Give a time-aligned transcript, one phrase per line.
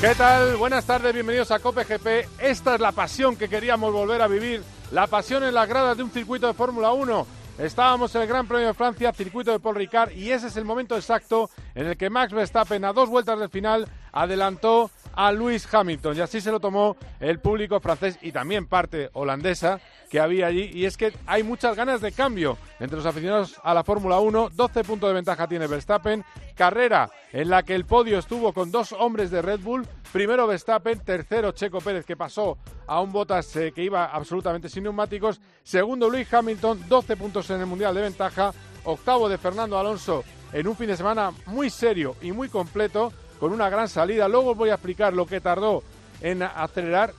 [0.00, 0.56] ¿Qué tal?
[0.56, 2.28] Buenas tardes, bienvenidos a Cope GP.
[2.38, 4.62] Esta es la pasión que queríamos volver a vivir,
[4.92, 7.26] la pasión en las gradas de un circuito de Fórmula 1.
[7.58, 10.64] Estábamos en el Gran Premio de Francia, circuito de Paul Ricard, y ese es el
[10.64, 15.66] momento exacto en el que Max Verstappen, a dos vueltas del final, adelantó a Lewis
[15.74, 16.16] Hamilton.
[16.16, 20.70] Y así se lo tomó el público francés y también parte holandesa que había allí.
[20.72, 24.50] Y es que hay muchas ganas de cambio entre los aficionados a la Fórmula 1.
[24.50, 26.24] 12 puntos de ventaja tiene Verstappen.
[26.54, 29.84] Carrera en la que el podio estuvo con dos hombres de Red Bull.
[30.12, 32.56] Primero Verstappen, tercero Checo Pérez que pasó
[32.86, 35.40] a un Bottas eh, que iba absolutamente sin neumáticos.
[35.64, 38.52] Segundo Lewis Hamilton, 12 puntos en el Mundial de ventaja.
[38.84, 43.52] Octavo de Fernando Alonso en un fin de semana muy serio y muy completo con
[43.52, 44.28] una gran salida.
[44.28, 45.82] Luego os voy a explicar lo que tardó
[46.20, 47.12] en acelerar.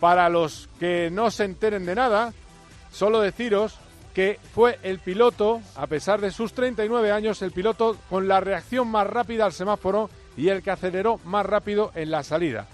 [0.00, 2.32] Para los que no se enteren de nada,
[2.90, 3.78] solo deciros
[4.14, 8.88] que fue el piloto, a pesar de sus 39 años, el piloto con la reacción
[8.88, 12.66] más rápida al semáforo y el que aceleró más rápido en la salida.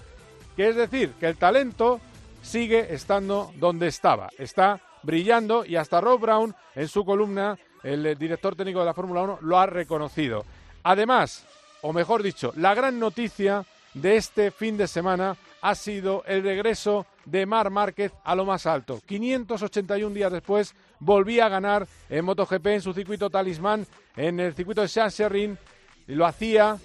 [0.57, 2.01] Que es decir, que el talento
[2.43, 4.31] sigue estando donde estaba.
[4.39, 9.23] Está brillando y hasta Rob Brown en su columna, el director técnico de la Fórmula
[9.23, 10.45] 1, lo ha reconocido.
[10.85, 11.45] Además,
[11.83, 17.07] o mejor dicho, la gran noticia de este fin de semana ha sido el regreso
[17.25, 19.01] de Mar Márquez a lo más alto.
[19.05, 24.83] 581 días después volvía a ganar en MotoGP en su circuito talismán, en el circuito
[24.83, 25.59] de Saint-Serrin,
[26.07, 26.79] y lo hacía,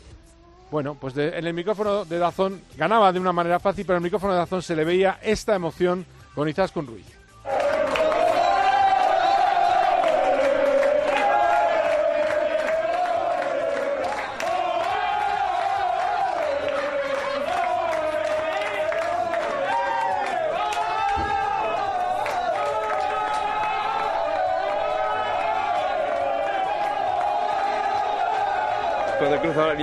[0.72, 4.06] bueno, pues en el micrófono de Dazón ganaba de una manera fácil, pero en el
[4.06, 7.06] micrófono de Dazón se le veía esta emoción con Izaskun Ruiz.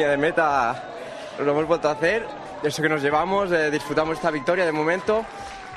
[0.08, 0.82] De meta
[1.38, 2.26] lo hemos vuelto a hacer.
[2.62, 5.24] Eso que nos llevamos, eh, disfrutamos esta victoria de momento.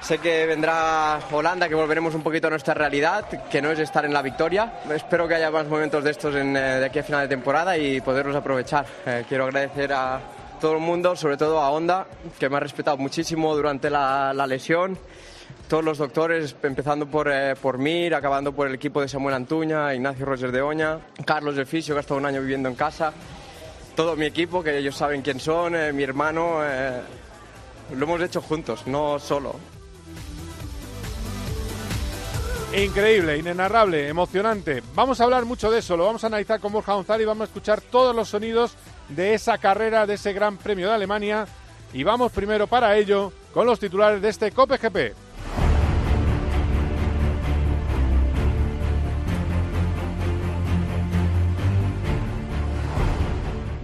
[0.01, 4.03] Sé que vendrá Holanda, que volveremos un poquito a nuestra realidad, que no es estar
[4.03, 4.79] en la victoria.
[4.89, 7.77] Espero que haya más momentos de estos en, eh, de aquí a final de temporada
[7.77, 8.85] y poderlos aprovechar.
[9.05, 10.19] Eh, quiero agradecer a
[10.59, 12.07] todo el mundo, sobre todo a Honda,
[12.39, 14.97] que me ha respetado muchísimo durante la, la lesión.
[15.67, 19.93] Todos los doctores, empezando por, eh, por Mir, acabando por el equipo de Samuel Antuña,
[19.93, 23.13] Ignacio Roger de Oña, Carlos del Fisio, que ha estado un año viviendo en casa
[23.95, 27.01] todo mi equipo, que ellos saben quién son, eh, mi hermano, eh,
[27.95, 29.55] lo hemos hecho juntos, no solo.
[32.75, 34.81] Increíble, inenarrable, emocionante.
[34.95, 37.41] Vamos a hablar mucho de eso, lo vamos a analizar con Borja González y vamos
[37.41, 38.75] a escuchar todos los sonidos
[39.09, 41.45] de esa carrera, de ese Gran Premio de Alemania.
[41.93, 45.13] Y vamos primero para ello con los titulares de este Cope GP.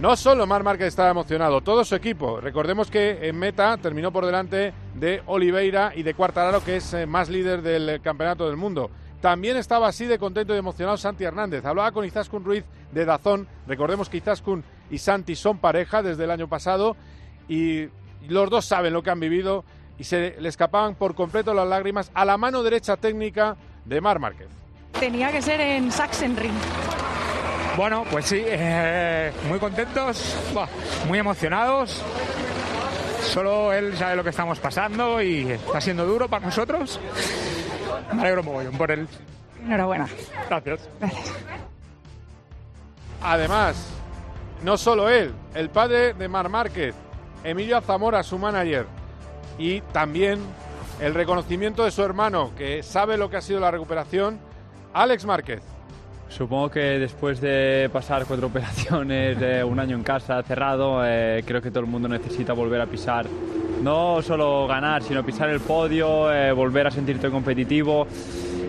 [0.00, 2.40] No solo Mar Márquez estaba emocionado, todo su equipo.
[2.40, 7.04] Recordemos que en meta terminó por delante de Oliveira y de Cuartararo, que es eh,
[7.04, 8.92] más líder del campeonato del mundo.
[9.20, 11.64] También estaba así de contento y emocionado Santi Hernández.
[11.64, 13.48] Hablaba con Izaskun Ruiz de Dazón.
[13.66, 16.94] Recordemos que Izaskun y Santi son pareja desde el año pasado
[17.48, 17.88] y
[18.28, 19.64] los dos saben lo que han vivido
[19.98, 24.20] y se le escapaban por completo las lágrimas a la mano derecha técnica de Mar
[24.20, 24.48] Márquez.
[25.00, 26.54] Tenía que ser en Sachsenring.
[27.78, 30.36] Bueno, pues sí, eh, muy contentos,
[31.06, 32.02] muy emocionados.
[33.22, 36.98] Solo él sabe lo que estamos pasando y está siendo duro para nosotros.
[38.12, 39.06] Me alegro mogollón por él.
[39.64, 40.08] Enhorabuena.
[40.48, 40.88] Gracias.
[40.98, 41.32] Gracias.
[43.22, 43.76] Además,
[44.64, 46.96] no solo él, el padre de Mar Márquez,
[47.44, 48.86] Emilio Zamora, su manager,
[49.56, 50.40] y también
[51.00, 54.40] el reconocimiento de su hermano, que sabe lo que ha sido la recuperación,
[54.92, 55.77] Alex Márquez.
[56.28, 61.62] Supongo que después de pasar cuatro operaciones, de un año en casa cerrado, eh, creo
[61.62, 63.26] que todo el mundo necesita volver a pisar,
[63.82, 68.06] no solo ganar, sino pisar el podio, eh, volver a sentirte competitivo.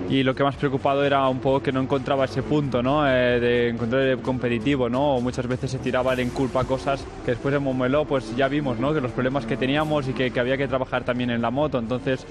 [0.09, 3.07] Y lo que más preocupado era un poco que no encontraba ese punto, ¿no?
[3.07, 5.21] Eh, de encontrar el competitivo, ¿no?
[5.21, 8.91] Muchas veces se tiraban en culpa cosas que después en Montmeló, pues ya vimos, ¿no?
[8.91, 11.77] Que los problemas que teníamos y que, que había que trabajar también en la moto.
[11.77, 12.25] Entonces,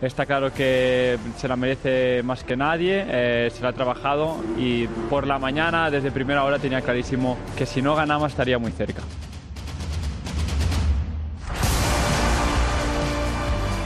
[0.00, 4.86] Está claro que se la merece más que nadie, eh, se la ha trabajado y
[4.86, 9.02] por la mañana, desde primera hora, tenía clarísimo que si no ganaba estaría muy cerca.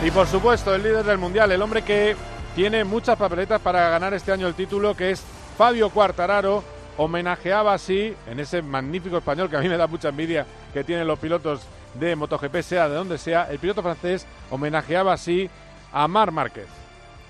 [0.05, 2.15] Y por supuesto, el líder del Mundial, el hombre que
[2.55, 5.23] tiene muchas papeletas para ganar este año el título, que es
[5.57, 6.63] Fabio Quartararo,
[6.99, 10.45] homenajeaba así, en ese magnífico español que a mí me da mucha envidia
[10.75, 11.63] que tienen los pilotos
[11.95, 15.49] de MotoGP, sea de donde sea, el piloto francés homenajeaba así
[15.93, 16.67] a Mar Márquez.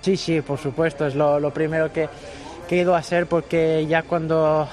[0.00, 2.08] Sí, sí, por supuesto, es lo, primero que,
[2.68, 4.68] que he ido a hacer porque ya cuando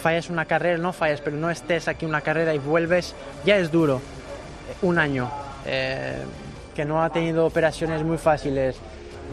[0.00, 3.14] fallas una carrera, no fallas, pero no estés aquí una carrera y vuelves,
[3.44, 4.00] ya es duro.
[4.82, 5.30] Un año.
[5.66, 6.24] Eh,
[6.74, 8.76] que no ha tenido operaciones muy fáciles,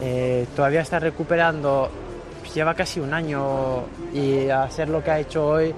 [0.00, 1.88] eh, todavía está recuperando,
[2.40, 5.74] pues lleva casi un año y hacer lo que ha hecho hoy,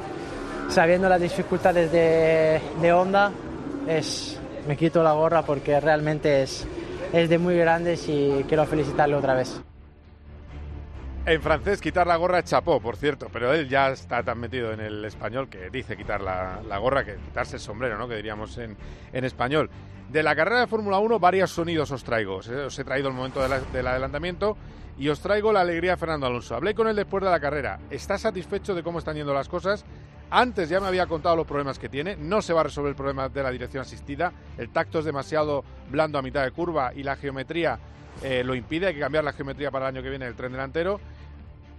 [0.69, 3.31] sabiendo las dificultades de, de Honda,
[3.87, 6.67] es, me quito la gorra porque realmente es,
[7.13, 9.61] es de muy grandes y quiero felicitarle otra vez.
[11.27, 14.73] En francés, quitar la gorra es chapó, por cierto, pero él ya está tan metido
[14.73, 18.09] en el español que dice quitar la, la gorra que quitarse el sombrero, ¿no?
[18.09, 18.77] Que diríamos en,
[19.13, 19.69] en español.
[20.11, 22.37] De la carrera de Fórmula 1, varios sonidos os traigo.
[22.37, 24.57] Os he traído el momento del adelantamiento
[24.99, 26.57] y os traigo la alegría de Fernando Alonso.
[26.57, 27.79] Hablé con él después de la carrera.
[27.91, 29.85] Está satisfecho de cómo están yendo las cosas.
[30.31, 32.17] Antes ya me había contado los problemas que tiene.
[32.17, 34.33] No se va a resolver el problema de la dirección asistida.
[34.57, 37.79] El tacto es demasiado blando a mitad de curva y la geometría
[38.23, 38.87] eh, lo impide.
[38.87, 41.01] Hay que cambiar la geometría para el año que viene del tren delantero.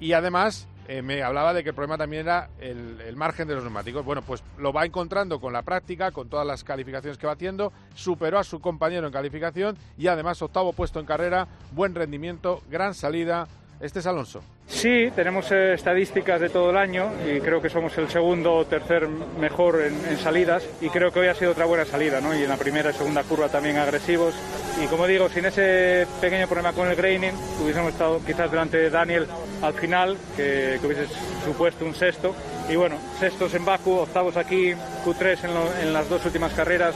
[0.01, 3.63] Y además eh, me hablaba de que el problema también era el, margen de los
[3.63, 4.03] neumáticos.
[4.03, 7.71] Bueno, pues lo va encontrando con la práctica, con todas las calificaciones que va haciendo,
[7.95, 12.93] superó a su compañero en calificación y además octavo puesto en carrera, buen rendimiento, gran
[12.93, 13.47] salida.
[13.81, 14.43] Este es Alonso.
[14.67, 18.65] Sí, tenemos eh, estadísticas de todo el año y creo que somos el segundo o
[18.65, 22.37] tercer mejor en, salidas y creo que hoy ha sido otra buena salida, ¿no?
[22.37, 24.35] Y en la primera y segunda curva también agresivos
[24.83, 28.91] y como digo, sin ese pequeño problema con el graining, hubiésemos estado quizás delante de
[28.91, 29.25] Daniel
[29.63, 31.07] al final, que, hubiese
[31.43, 32.35] supuesto un sexto.
[32.69, 34.73] Y bueno, sextos en Baku, octavos aquí,
[35.03, 36.95] Q3 en, en las dos últimas carreras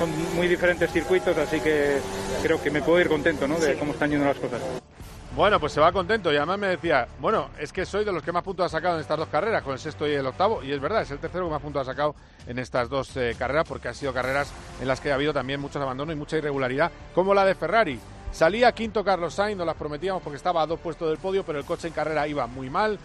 [0.00, 1.98] con muy diferentes circuitos, así que
[2.42, 3.58] creo que me puedo ir contento ¿no?
[3.58, 4.60] de cómo están yendo las cosas.
[5.36, 8.22] Bueno, pues se va contento y además me decía, bueno, es que soy de los
[8.22, 10.62] que más puntos ha sacado en estas dos carreras, con el sexto y el octavo,
[10.62, 12.14] y es verdad, es el tercero que más puntos ha sacado
[12.46, 15.60] en estas dos eh, carreras, porque han sido carreras en las que ha habido también
[15.60, 17.98] muchos abandonos y mucha irregularidad, como la de Ferrari.
[18.30, 21.58] Salía quinto Carlos Sainz, nos las prometíamos porque estaba a dos puestos del podio, pero
[21.58, 23.00] el coche en carrera iba muy mal.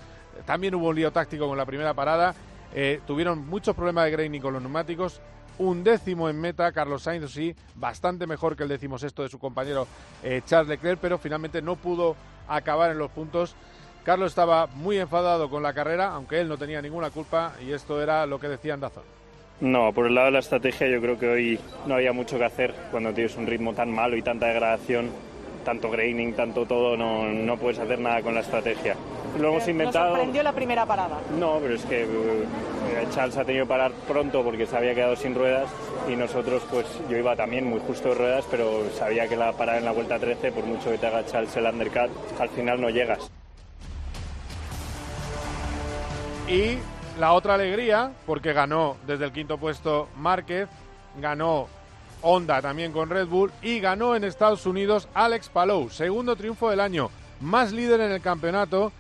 [0.46, 2.36] También hubo un lío táctico con la primera parada.
[2.76, 5.20] Eh, tuvieron muchos problemas de graining con los neumáticos
[5.60, 9.38] un décimo en meta, Carlos Sainz sí, bastante mejor que el décimo sexto de su
[9.38, 9.88] compañero
[10.24, 12.16] eh, Charles Leclerc, pero finalmente no pudo
[12.48, 13.56] acabar en los puntos.
[14.04, 18.02] Carlos estaba muy enfadado con la carrera, aunque él no tenía ninguna culpa, y esto
[18.02, 19.04] era lo que decía Andazón.
[19.60, 22.46] No, por el lado de la estrategia yo creo que hoy no había mucho que
[22.46, 25.10] hacer cuando tienes un ritmo tan malo y tanta degradación,
[25.64, 28.96] tanto graining, tanto todo, no, no puedes hacer nada con la estrategia.
[29.38, 30.10] Lo hemos inventado.
[30.10, 31.18] ¿No sorprendió la primera parada?
[31.38, 35.16] No, pero es que eh, Charles ha tenido que parar pronto porque se había quedado
[35.16, 35.70] sin ruedas
[36.08, 39.78] y nosotros, pues yo iba también muy justo de ruedas, pero sabía que la parada
[39.78, 42.10] en la vuelta 13, por mucho que te haga Charles el undercut,
[42.40, 43.32] al final no llegas.
[46.48, 46.80] Y
[47.20, 50.68] la otra alegría, porque ganó desde el quinto puesto Márquez,
[51.20, 51.68] ganó
[52.22, 56.80] Honda también con Red Bull y ganó en Estados Unidos Alex Palou, segundo triunfo del
[56.80, 57.10] año,
[57.42, 58.92] más líder en el campeonato.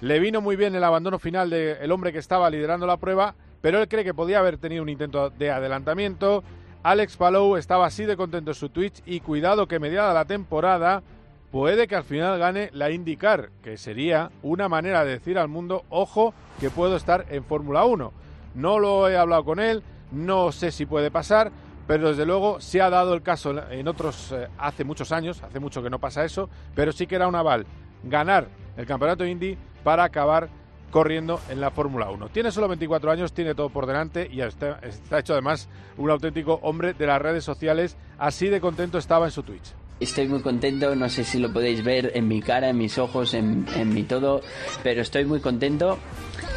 [0.00, 3.80] Le vino muy bien el abandono final del hombre que estaba liderando la prueba pero
[3.80, 6.44] él cree que podía haber tenido un intento de adelantamiento.
[6.82, 11.02] Alex Palou estaba así de contento en su Twitch y cuidado que mediada la temporada
[11.50, 15.84] puede que al final gane la IndyCar, que sería una manera de decir al mundo,
[15.90, 18.12] ojo, que puedo estar en Fórmula 1.
[18.54, 19.82] No lo he hablado con él,
[20.12, 21.50] no sé si puede pasar,
[21.88, 25.58] pero desde luego se ha dado el caso en otros eh, hace muchos años, hace
[25.58, 27.66] mucho que no pasa eso, pero sí que era un aval
[28.04, 30.50] ganar el campeonato Indy para acabar
[30.90, 32.28] corriendo en la Fórmula 1.
[32.28, 34.80] Tiene solo 24 años, tiene todo por delante y está,
[35.18, 37.96] hecho además un auténtico hombre de las redes sociales.
[38.18, 39.72] Así de contento estaba en su Twitch.
[39.98, 43.32] Estoy muy contento, no sé si lo podéis ver en mi cara, en mis ojos,
[43.34, 43.64] en
[43.94, 44.42] mi todo,
[44.82, 45.98] pero estoy muy contento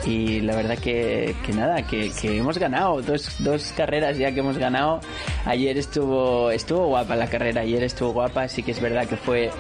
[0.06, 4.40] y la verdad que, que nada, que, que, hemos ganado, dos, dos carreras ya que
[4.40, 5.00] hemos ganado.
[5.46, 9.52] Ayer estuvo, estuvo guapa la carrera, ayer estuvo guapa, sí que es verdad que fue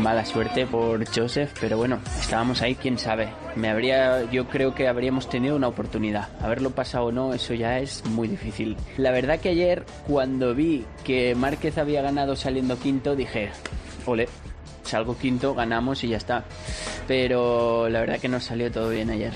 [0.00, 3.28] mala suerte por Joseph, pero bueno, estábamos ahí, quién sabe.
[3.56, 6.28] Me habría, yo creo que habríamos tenido una oportunidad.
[6.40, 8.76] Haberlo pasado o no, eso ya es muy difícil.
[8.96, 13.50] La verdad que ayer, cuando vi que Márquez había ganado saliendo quinto, dije,
[14.06, 14.28] ole,
[14.82, 16.44] salgo quinto, ganamos y ya está.
[17.06, 19.32] Pero la verdad que no salió todo bien ayer.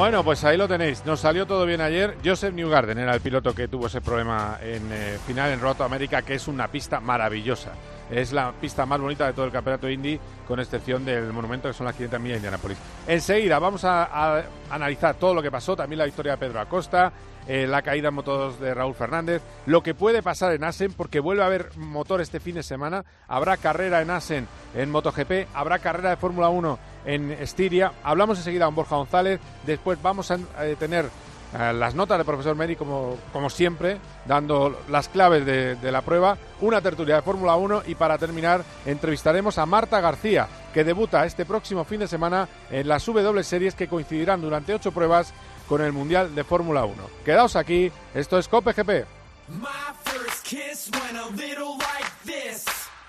[0.00, 1.04] Bueno, pues ahí lo tenéis.
[1.04, 2.16] Nos salió todo bien ayer.
[2.24, 6.22] Joseph Newgarden era el piloto que tuvo ese problema en eh, final en Roto América,
[6.22, 7.72] que es una pista maravillosa.
[8.10, 11.74] es la pista más bonita de todo el campeonato Indy, con excepción del monumento que
[11.74, 12.78] son las 500 millas de Indianapolis.
[13.06, 17.12] Enseguida vamos a, analizar todo lo que pasó, también la victoria de Pedro Acosta,
[17.46, 21.20] eh, la caída en motos de Raúl Fernández, lo que puede pasar en Asen, porque
[21.20, 25.78] vuelve a haber motor este fin de semana, habrá carrera en Asen en MotoGP, habrá
[25.78, 30.76] carrera de Fórmula 1 en Estiria, hablamos enseguida con Borja González, después vamos a eh,
[30.78, 31.06] tener
[31.52, 36.38] eh, las notas del profesor Meri, como, como siempre, dando las claves de, la prueba,
[36.60, 41.44] una tertulia de Fórmula 1 y para terminar entrevistaremos a Marta García, que debuta este
[41.44, 45.32] próximo fin de semana en las W Series que coincidirán durante ocho pruebas
[45.68, 46.94] con el Mundial de Fórmula 1.
[47.24, 49.06] Quedaos aquí, esto es Cope GP.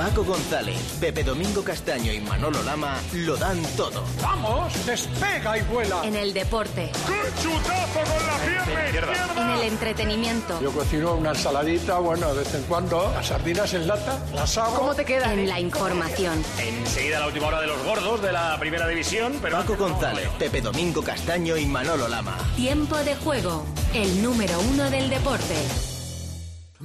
[0.00, 4.02] Paco González, Pepe Domingo Castaño y Manolo Lama lo dan todo.
[4.22, 4.72] ¡Vamos!
[4.86, 6.00] ¡Despega y vuela!
[6.04, 6.90] En el deporte.
[7.06, 9.34] ¡Qué chutazo con la pierna izquierda!
[9.36, 10.58] En el entretenimiento.
[10.62, 13.12] Yo cocino una ensaladita, bueno, de vez en cuando.
[13.12, 14.78] Las sardinas en lata, las hago.
[14.78, 15.34] ¿Cómo te queda?
[15.34, 16.42] En la información.
[16.58, 19.58] Enseguida la última hora de los gordos de la primera división, pero...
[19.58, 22.38] Paco González, Pepe Domingo Castaño y Manolo Lama.
[22.56, 23.66] Tiempo de juego.
[23.92, 25.89] El número uno del deporte.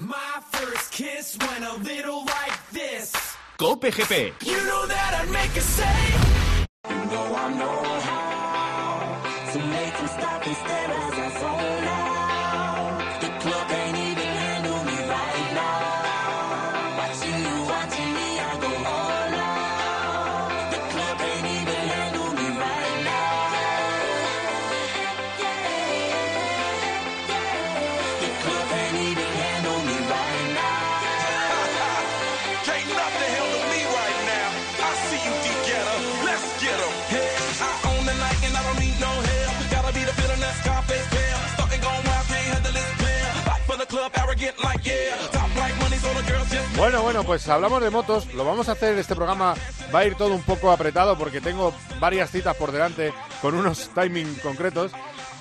[0.06, 3.12] My first kiss went a little like this.
[3.58, 4.34] Cope GP.
[4.46, 6.00] You know that I'd make a say.
[6.90, 13.22] You know I know how to make them stop and stare as I zone out.
[13.22, 14.05] The club ain't
[47.16, 48.34] Bueno, pues hablamos de motos.
[48.34, 49.56] Lo vamos a hacer, este programa
[49.96, 53.90] va a ir todo un poco apretado porque tengo varias citas por delante con unos
[53.96, 54.92] timing concretos.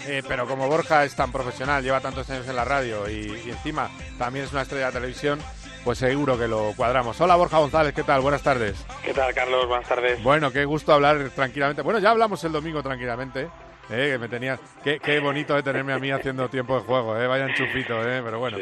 [0.07, 3.51] Eh, pero como Borja es tan profesional, lleva tantos años en la radio y, y
[3.51, 5.41] encima también es una estrella de televisión,
[5.83, 7.21] pues seguro que lo cuadramos.
[7.21, 8.21] Hola Borja González, ¿qué tal?
[8.21, 8.77] Buenas tardes.
[9.03, 9.67] ¿Qué tal, Carlos?
[9.67, 10.23] Buenas tardes.
[10.23, 11.83] Bueno, qué gusto hablar tranquilamente.
[11.83, 13.49] Bueno, ya hablamos el domingo tranquilamente.
[13.91, 14.61] Eh, que me tenías...
[14.83, 17.27] Qué, qué bonito de tenerme a mí haciendo tiempo de juego, eh.
[17.27, 18.23] Vaya enchufito, eh.
[18.25, 18.59] Pero bueno.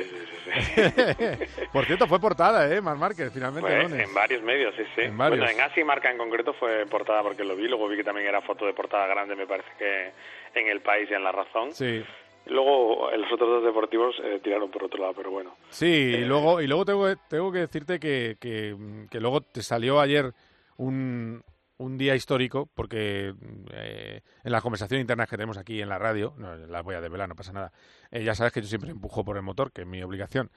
[1.73, 3.71] Por cierto, fue portada, eh, Mar Márquez, finalmente.
[3.71, 4.09] Pues, lunes.
[4.09, 5.02] en varios medios, sí, sí.
[5.02, 5.38] En varios.
[5.41, 8.26] Bueno, en Asi Marca en concreto fue portada porque lo vi, luego vi que también
[8.26, 10.12] era foto de portada grande, me parece que
[10.61, 11.73] en El País y en La Razón.
[11.73, 12.05] Sí.
[12.47, 15.55] Luego eh, los otros dos deportivos eh, tiraron por otro lado, pero bueno.
[15.71, 18.76] Sí, y luego, y luego tengo, que- tengo que decirte que, que,
[19.11, 20.33] que luego te salió ayer
[20.76, 21.43] un,
[21.83, 23.35] un día histórico, porque
[23.73, 27.01] eh, en las conversaciones internas que tenemos aquí en la radio, no las voy a
[27.01, 27.73] desvelar, no pasa nada,
[28.11, 30.51] eh, ya sabes que yo siempre empujo por el motor, que es mi obligación.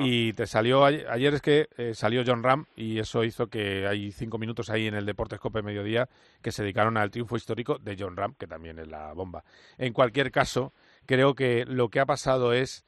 [0.00, 3.86] Y te salió ayer, ayer es que eh, salió John Ram y eso hizo que
[3.86, 6.08] hay cinco minutos ahí en el Deportes Cope Mediodía
[6.42, 9.44] que se dedicaron al triunfo histórico de John Ram, que también es la bomba.
[9.78, 10.74] En cualquier caso,
[11.06, 12.84] creo que lo que ha pasado es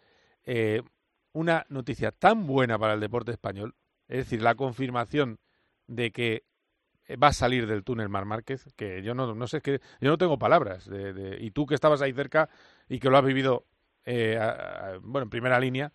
[1.32, 3.74] una noticia tan buena para el deporte español,
[4.08, 5.38] es decir, la confirmación
[5.86, 6.44] de que
[7.16, 10.18] va a salir del túnel Mar Márquez, que yo no, no sé, que yo no
[10.18, 10.88] tengo palabras.
[10.88, 12.48] De, de- y tú que estabas ahí cerca
[12.88, 13.64] y que lo has vivido,
[14.04, 15.92] eh, a- bueno, en primera línea,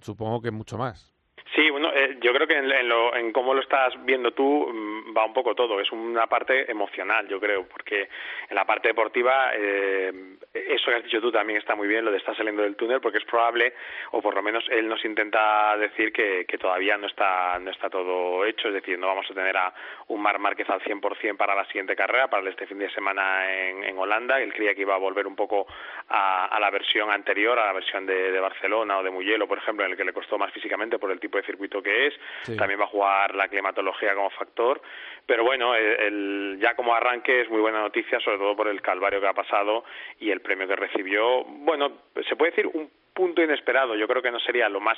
[0.00, 1.14] supongo que mucho más.
[1.56, 1.89] Sí, bueno, eh,
[2.20, 5.32] yo creo que en, en lo, en cómo lo estás viendo tú mm, va un
[5.32, 5.80] poco todo.
[5.80, 8.08] Es una parte emocional, yo creo, porque
[8.48, 10.12] en la parte deportiva eh,
[10.52, 13.00] eso que has dicho tú también está muy bien, lo de estar saliendo del túnel,
[13.00, 13.74] porque es probable,
[14.10, 17.88] o por lo menos él nos intenta decir que, que todavía no está no está
[17.88, 19.72] todo hecho, es decir, no vamos a tener a
[20.08, 23.98] un Mar Márquez al 100% para la siguiente carrera, para este fin de semana en,
[24.00, 24.40] Holanda.
[24.40, 25.66] Él creía que iba a volver un poco
[26.08, 29.58] a, a la versión anterior, a la versión de, de Barcelona o de Mugello, por
[29.58, 32.14] ejemplo, en el que le costó más físicamente por el tipo de circuito que es.
[32.42, 32.56] Sí.
[32.56, 34.80] También va a jugar la climatología como factor.
[35.26, 38.80] Pero bueno, el, el- ya como arranque es muy buena noticia, sobre todo por el
[38.82, 39.84] calvario que ha pasado
[40.18, 41.44] y el premio que recibió.
[41.44, 41.92] Bueno,
[42.28, 43.94] se puede decir un punto inesperado.
[43.96, 44.96] Yo creo que no sería lo más,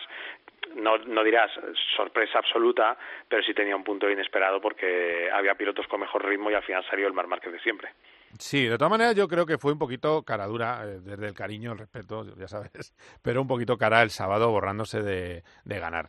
[0.76, 1.50] no, no dirás
[1.96, 2.96] sorpresa absoluta,
[3.28, 6.84] pero sí tenía un punto inesperado porque había pilotos con mejor ritmo y al final
[6.88, 7.90] salió el Mar Márquez de siempre.
[8.38, 11.34] Sí, de todas maneras yo creo que fue un poquito cara dura, eh, desde el
[11.34, 12.70] cariño, el respeto, ya sabes,
[13.22, 16.06] pero un poquito cara el sábado borrándose de, de ganar,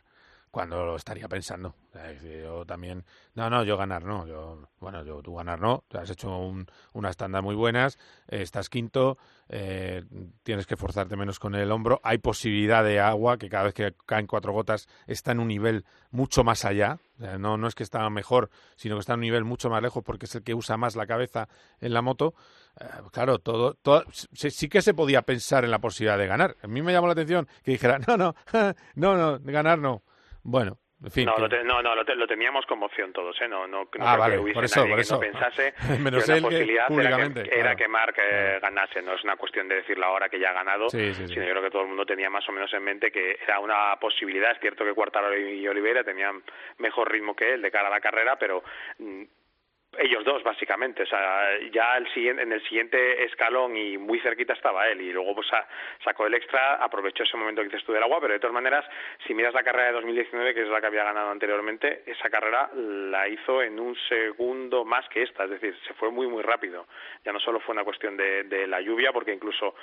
[0.54, 1.74] cuando lo estaría pensando.
[2.22, 6.38] Yo también, no, no, yo ganar no, yo, bueno, yo tú ganar no, has hecho
[6.38, 9.18] un, unas tandas muy buenas, eh, estás quinto,
[9.50, 10.04] eh,
[10.44, 13.96] tienes que forzarte menos con el hombro, hay posibilidad de agua, que cada vez que
[14.06, 18.08] caen cuatro gotas está en un nivel mucho más allá, no, no es que está
[18.12, 20.78] mejor, sino que está en un nivel mucho más lejos porque es el que usa
[20.78, 21.50] más la cabeza
[21.82, 22.36] en la moto.
[22.80, 26.58] eh, claro, todo, todo sí, sí, que se podía pensar en la posibilidad de ganar.
[26.62, 28.36] A mí me llamó la atención que dijera, no, no,
[28.94, 30.04] no, no, ganar no.
[30.44, 31.42] Bueno, en fin, no, que...
[31.42, 33.48] lo te, no, no, lo, te, lo, teníamos como opción todos, ¿eh?
[33.48, 35.16] No, no, no ah, vale, que hubiese por eso, nadie por que eso.
[35.16, 39.02] no pensase Menos que una posibilidad que era que, era que Marc eh, ganase.
[39.02, 41.34] No es una cuestión de decirlo ahora que ya ha ganado, Sí, sí, sí.
[41.34, 43.60] sino yo creo que todo el mundo tenía más o menos en mente que era
[43.60, 44.52] una posibilidad.
[44.52, 46.42] Es cierto que Quartararo y Oliveira tenían
[46.78, 48.64] mejor ritmo que él de cara a la carrera, pero
[49.00, 49.24] mm,
[50.00, 51.04] ellos dos básicamente.
[51.04, 55.12] O sea ya el siguiente, en el siguiente escalón y muy cerquita estaba él y
[55.14, 55.68] luego pues sa-
[56.04, 58.86] sacó el extra aprovechó ese momento que dices tú del agua pero de todas maneras
[59.28, 62.70] si miras la carrera de 2019 que es la que había ganado anteriormente esa carrera
[62.74, 66.88] la hizo en un segundo más que esta es decir se fue muy muy rápido.
[67.26, 69.76] Ya no solo fue una cuestión de, de la lluvia porque incluso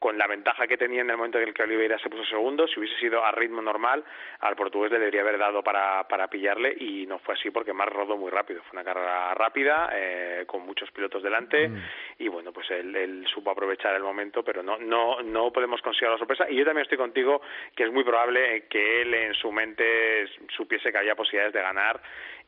[0.00, 2.66] con la ventaja que tenía en el momento en el que Oliveira se puso segundo,
[2.66, 4.02] si hubiese sido a ritmo normal,
[4.40, 7.92] al portugués le debería haber dado para, para pillarle y no fue así porque Marc
[7.92, 8.62] rodó muy rápido.
[8.62, 11.70] Fue una carrera rápida, eh, con muchos pilotos delante
[12.18, 16.14] y bueno, pues él, él supo aprovechar el momento, pero no, no, no podemos considerar
[16.14, 16.50] la sorpresa.
[16.50, 17.42] Y yo también estoy contigo
[17.76, 20.26] que es muy probable que él en su mente
[20.56, 22.00] supiese que había posibilidades de ganar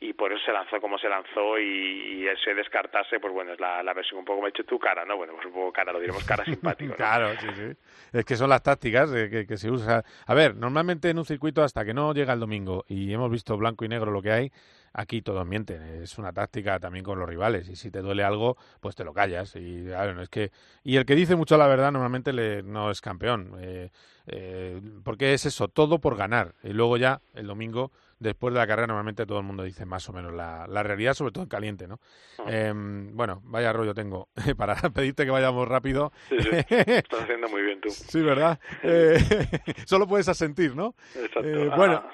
[0.02, 3.61] y por eso se lanzó como se lanzó y, y ese descartarse, pues bueno, es
[3.61, 5.16] la, la versión un poco, me he hecho tu cara, ¿no?
[5.16, 6.90] Bueno, pues un poco cara, lo diremos cara simpático.
[6.90, 6.97] ¿no?
[6.97, 7.76] Claro, sí, sí.
[8.12, 10.02] Es que son las tácticas eh, que, se usan.
[10.26, 13.56] A ver, normalmente en un circuito hasta que no llega el domingo y hemos visto
[13.56, 14.52] blanco y negro lo que hay,
[14.92, 15.82] aquí todos mienten.
[15.82, 19.12] Es una táctica también con los rivales y si te duele algo, pues te lo
[19.12, 19.56] callas.
[19.56, 20.52] Y no es que
[20.84, 23.56] y el que dice mucho la verdad normalmente le, no es campeón.
[23.61, 23.90] Eh,
[24.26, 26.54] eh, porque es eso, todo por ganar.
[26.62, 30.08] Y luego ya el domingo después de la carrera normalmente todo el mundo dice más
[30.08, 32.00] o menos la, la realidad, sobre todo en caliente, ¿no?
[32.46, 36.12] Eh, bueno, vaya rollo tengo para pedirte que vayamos rápido.
[36.28, 36.48] Sí, sí.
[36.70, 37.90] Estás haciendo muy bien tú.
[37.90, 38.58] Sí, ¿verdad?
[38.82, 39.18] Eh,
[39.86, 40.94] solo puedes asentir, ¿no?
[41.14, 41.40] Exacto.
[41.48, 41.76] Eh, Ah.
[41.76, 42.04] bueno,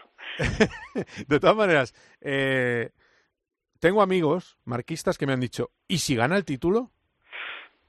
[1.26, 2.90] de todas maneras, eh,
[3.80, 6.90] tengo amigos marquistas que me han dicho, ¿y si gana el título?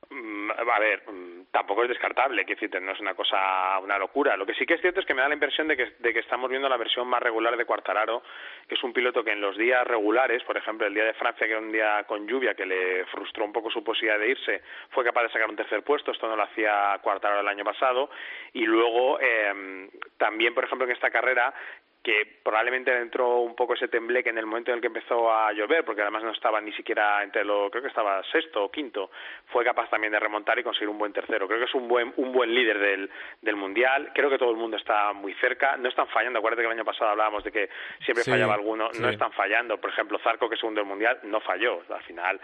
[0.10, 4.38] Mm, A ver, mm, tampoco es descartable, que no es una cosa, una locura.
[4.38, 6.14] Lo que sí que es cierto es que me da la impresión de que, de
[6.14, 8.22] que estamos viendo la versión más regular de Quartararo,
[8.68, 11.48] que es un piloto que en los días regulares, por ejemplo, el día de Francia,
[11.48, 14.62] que era un día con lluvia, que le frustró un poco su posibilidad de irse,
[14.92, 18.12] fue capaz de sacar un tercer puesto, esto no lo hacía Quartararo el año pasado,
[18.54, 21.54] y luego eh, también, por ejemplo, en esta carrera,
[22.02, 25.32] que probablemente le entró un poco ese tembleque en el momento en el que empezó
[25.34, 28.72] a llover, porque además no estaba ni siquiera entre lo, creo que estaba sexto o
[28.72, 29.12] quinto,
[29.48, 31.46] fue capaz también de remontar y conseguir un buen tercero.
[31.48, 33.10] Creo que es un buen, un buen líder del,
[33.42, 34.12] del mundial.
[34.16, 35.76] Creo que todo el mundo está muy cerca.
[35.76, 36.40] No están fallando.
[36.40, 37.70] Acuérdate que el año pasado hablábamos de que
[38.06, 38.90] siempre Sí, fallaba alguno.
[38.94, 39.02] sí.
[39.02, 39.78] No están fallando.
[39.82, 41.82] Por ejemplo, Zarco, que es segundo del mundial, no falló.
[41.90, 42.40] Al final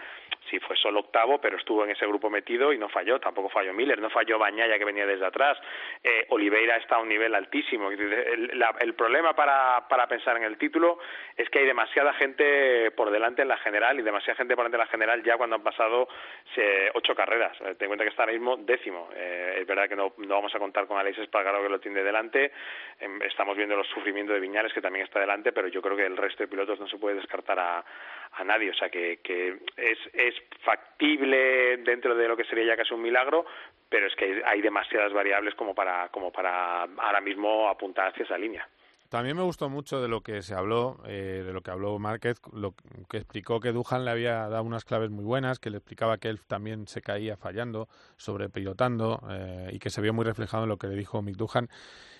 [0.50, 3.18] sí fue solo octavo, pero estuvo en ese grupo metido y no falló.
[3.20, 5.58] Tampoco falló Miller, no falló Bañaya, que venía desde atrás.
[6.04, 7.90] Eh, Oliveira está a un nivel altísimo.
[7.90, 9.45] El, el problema para,
[9.88, 10.98] para pensar en el título
[11.36, 14.76] es que hay demasiada gente por delante en la general y demasiada gente por delante
[14.76, 16.08] en la general ya cuando han pasado
[16.54, 17.56] se- ocho carreras.
[17.60, 19.08] Eh, Ten en cuenta que está ahora mismo décimo.
[19.14, 22.52] Eh, es verdad que no, vamos a contar con Alex Espargaro que lo tiene delante.
[23.00, 26.06] Em, estamos viendo los sufrimientos de Viñales que también está delante, pero yo creo que
[26.06, 27.84] el resto de pilotos no se puede descartar a,
[28.32, 28.70] a nadie.
[28.70, 33.02] O sea que, que es, es factible dentro de lo que sería ya casi un
[33.02, 33.46] milagro,
[33.88, 38.38] pero es que hay demasiadas variables como para, como para ahora mismo apuntar hacia esa
[38.38, 38.66] línea.
[39.08, 42.40] También me gustó mucho de lo que se habló, eh, de lo que habló Márquez,
[42.52, 42.74] lo
[43.08, 46.28] que explicó que Duhan le había dado unas claves muy buenas, que le explicaba que
[46.28, 50.76] él también se caía fallando, sobrepilotando, eh, y que se vio muy reflejado en lo
[50.78, 51.68] que le dijo Mick Duhan.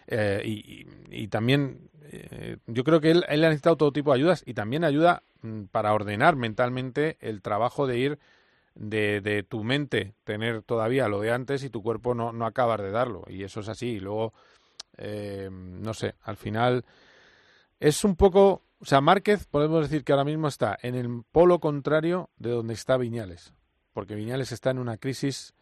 [0.06, 4.18] Eh, y, y- también eh, yo creo que él, él ha necesitado todo tipo de
[4.18, 8.18] ayudas y también ayuda mm, para ordenar mentalmente el trabajo de ir
[8.74, 12.82] de, de tu mente, tener todavía lo de antes y tu cuerpo no, no acabar
[12.82, 13.24] de darlo.
[13.28, 13.86] Y eso es así.
[13.96, 14.34] Y luego
[14.96, 16.84] eh, no sé, al final
[17.80, 21.60] es un poco, o sea, Márquez podemos decir que ahora mismo está en el polo
[21.60, 23.52] contrario de donde está Viñales,
[23.92, 25.54] porque Viñales está en una crisis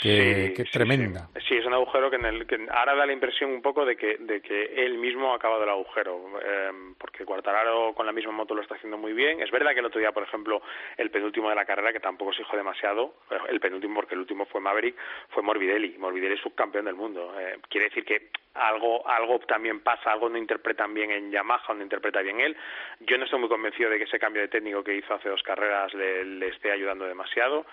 [0.00, 1.28] que, Sí, tremenda.
[1.48, 3.96] Sí, es un agujero que, en el, que ahora da la impresión un poco de
[3.96, 8.32] que, de que él mismo ha acabado el agujero, eh, porque Quartararo con la misma
[8.32, 9.40] moto lo está haciendo muy bien.
[9.42, 10.62] Es verdad que el otro día, por ejemplo,
[10.96, 14.20] el penúltimo de la carrera, que tampoco se dijo demasiado, eh, el penúltimo porque el
[14.20, 14.96] último fue Maverick,
[15.30, 15.96] fue Morbidelli.
[15.98, 17.34] Morbidelli es subcampeón del mundo.
[17.38, 21.82] Eh, quiere decir que algo, algo también pasa, algo no interpretan bien en Yamaha, no
[21.82, 22.56] interpreta bien él.
[23.00, 25.42] Yo no estoy muy convencido de que ese cambio de técnico que hizo hace dos
[25.42, 27.66] carreras le, le esté ayudando demasiado.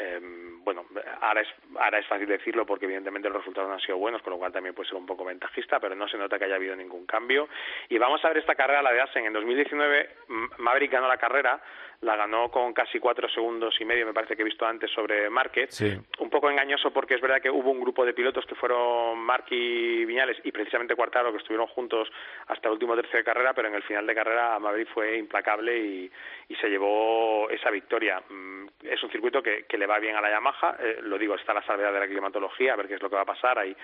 [0.00, 0.20] Eh,
[0.62, 0.84] bueno,
[1.20, 4.32] ahora es, ahora es fácil decirlo porque evidentemente los resultados no han sido buenos, con
[4.34, 6.76] lo cual también puede ser un poco ventajista, pero no se nota que haya habido
[6.76, 7.48] ningún cambio.
[7.88, 9.26] Y vamos a ver esta carrera, la de Asen.
[9.26, 11.60] En 2019 M- Maverick ganó la carrera,
[12.02, 15.28] la ganó con casi cuatro segundos y medio, me parece que he visto antes sobre
[15.30, 15.74] Márquez.
[15.74, 15.96] Sí.
[16.20, 19.46] Un poco engañoso porque es verdad que hubo un grupo de pilotos que fueron Marc
[19.50, 22.08] y Viñales y precisamente Cuartaro que estuvieron juntos
[22.46, 25.76] hasta el último tercio de carrera, pero en el final de carrera Maverick fue implacable
[25.76, 26.10] y,
[26.48, 28.22] y se llevó esa victoria.
[28.28, 30.76] Mm, Es un circuito que, que le va bien a la Yamaha.
[30.78, 33.16] Eh, lo digo, está la salvedad de la climatología, a ver qué es lo que
[33.16, 33.58] va a pasar.
[33.58, 33.76] Hay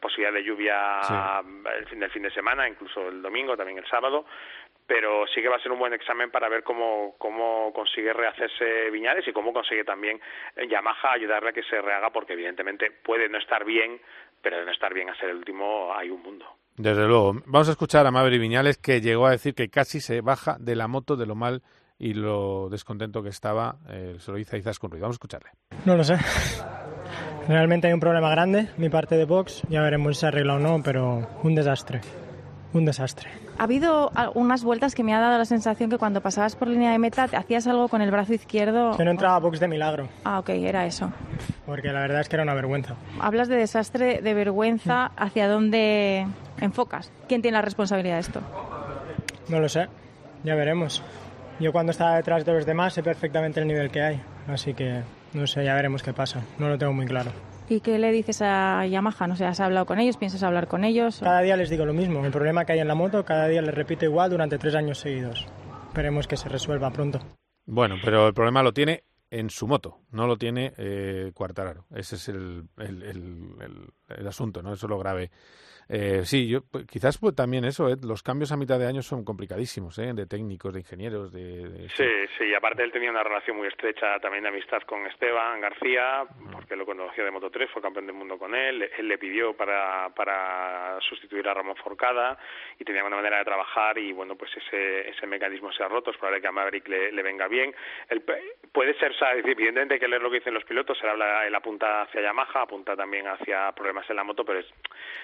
[0.00, 1.00] posibilidad de lluvia
[1.76, 4.26] el fin del fin de semana, incluso el domingo, también el sábado
[4.86, 8.90] pero sí que va a ser un buen examen para ver cómo, cómo consigue rehacerse
[8.90, 10.20] Viñales y cómo consigue también
[10.70, 14.00] Yamaha ayudarle a que se rehaga, porque evidentemente puede no estar bien,
[14.40, 16.46] pero de no estar bien a ser el último hay un mundo.
[16.76, 17.32] Desde luego.
[17.46, 20.76] Vamos a escuchar a Maverick Viñales que llegó a decir que casi se baja de
[20.76, 21.62] la moto de lo mal
[21.98, 23.76] y lo descontento que estaba.
[23.88, 25.04] Eh, se lo dice a con ruido.
[25.04, 25.50] Vamos a escucharle.
[25.84, 26.16] No lo sé.
[27.48, 28.68] Realmente hay un problema grande.
[28.76, 32.00] Mi parte de box, ya veremos si se arregla o no, pero un desastre.
[32.72, 33.30] Un desastre.
[33.58, 36.90] Ha habido algunas vueltas que me ha dado la sensación que cuando pasabas por línea
[36.90, 38.96] de meta te hacías algo con el brazo izquierdo.
[38.96, 40.08] Que no entraba a box de milagro.
[40.24, 41.10] Ah, ok, era eso.
[41.64, 42.96] Porque la verdad es que era una vergüenza.
[43.20, 45.12] Hablas de desastre, de vergüenza.
[45.16, 46.26] ¿Hacia dónde
[46.60, 47.10] enfocas?
[47.28, 48.40] ¿Quién tiene la responsabilidad de esto?
[49.48, 49.86] No lo sé.
[50.42, 51.02] Ya veremos.
[51.58, 54.20] Yo cuando estaba detrás de los demás sé perfectamente el nivel que hay.
[54.46, 56.42] Así que no sé, ya veremos qué pasa.
[56.58, 57.30] No lo tengo muy claro.
[57.68, 59.26] ¿Y qué le dices a Yamaha?
[59.26, 60.16] No sé, ¿has hablado con ellos?
[60.16, 61.18] ¿Piensas hablar con ellos?
[61.20, 62.24] Cada día les digo lo mismo.
[62.24, 64.98] El problema que hay en la moto, cada día les repito igual durante tres años
[64.98, 65.46] seguidos.
[65.88, 67.20] Esperemos que se resuelva pronto.
[67.64, 71.86] Bueno, pero el problema lo tiene en su moto, no lo tiene eh, Cuartararo.
[71.94, 74.72] Ese es el, el, el, el, asunto, ¿no?
[74.72, 75.30] Eso es lo grave
[75.88, 77.96] eh, sí, yo, pues, quizás pues, también eso, ¿eh?
[78.02, 80.12] los cambios a mitad de año son complicadísimos, ¿eh?
[80.14, 81.32] de técnicos, de ingenieros.
[81.32, 82.04] De, Sí,
[82.36, 86.74] sí, aparte él tenía una relación muy estrecha también de amistad con Esteban García, porque
[86.74, 90.08] lo conoció de Moto 3, fue campeón del mundo con él, él le pidió para,
[90.14, 92.36] para sustituir a Ramón Forcada
[92.78, 96.10] y tenía una manera de trabajar y bueno, pues ese, ese mecanismo se ha roto,
[96.10, 97.72] es probable que a Maverick le, le venga bien.
[98.08, 98.22] El,
[98.72, 102.22] puede ser, evidentemente que leer lo que dicen los pilotos, él habla, él apunta hacia
[102.22, 104.66] Yamaha, apunta también hacia problemas en la moto, pero es,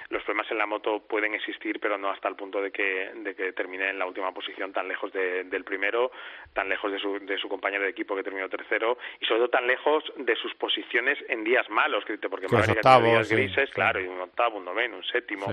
[0.08, 3.34] los problemas en la moto pueden existir, pero no hasta el punto de que, de
[3.34, 6.12] que termine en la última posición tan lejos del primero,
[6.52, 9.50] tan lejos de su, de su compañero de equipo que terminó tercero y sobre todo
[9.50, 14.06] tan lejos de sus posiciones en días malos, porque sí, octavos, días grises, claro, y
[14.06, 15.46] un octavo, un noveno, un séptimo,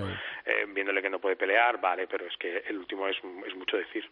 [0.45, 3.77] eh, viéndole que no puede pelear, vale, pero es que el último es, es mucho
[3.77, 4.09] decir.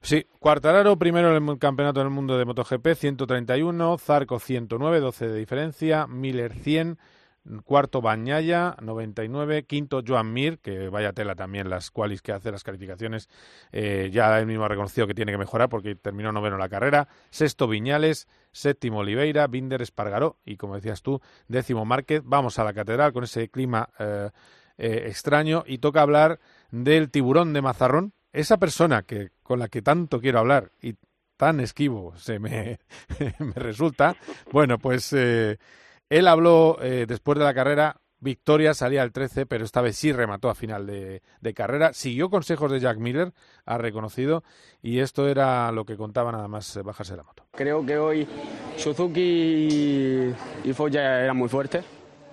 [0.00, 5.38] Sí, Cuartararo primero en el campeonato del mundo de MotoGP, 131, Zarco 109, 12 de
[5.38, 6.98] diferencia, Miller 100,
[7.64, 9.64] Cuarto, Bañaya, 99.
[9.64, 13.28] Quinto, Joan Mir, que vaya tela también las cualis que hace, las calificaciones.
[13.70, 17.06] Eh, ya él mismo ha reconocido que tiene que mejorar porque terminó noveno la carrera.
[17.30, 18.28] Sexto, Viñales.
[18.50, 19.46] Séptimo, Oliveira.
[19.46, 20.38] Binder, Espargaró.
[20.46, 22.22] Y como decías tú, décimo, Márquez.
[22.24, 24.30] Vamos a la catedral con ese clima eh,
[24.78, 25.64] eh, extraño.
[25.66, 28.14] Y toca hablar del tiburón de Mazarrón.
[28.32, 30.94] Esa persona que, con la que tanto quiero hablar y
[31.36, 32.78] tan esquivo se me
[33.54, 34.16] resulta.
[34.50, 35.14] Bueno, pues
[36.08, 40.12] él habló eh, después de la carrera, victoria, salía al 13, pero esta vez sí
[40.12, 41.20] remató a final de,
[41.54, 41.92] carrera.
[41.92, 43.32] Siguió consejos de Jack Miller,
[43.66, 44.42] ha reconocido,
[44.82, 47.44] y esto era lo que contaba nada más eh, bajarse de la moto.
[47.52, 48.26] Creo que hoy
[48.76, 51.84] Suzuki y Foya eran muy fuertes.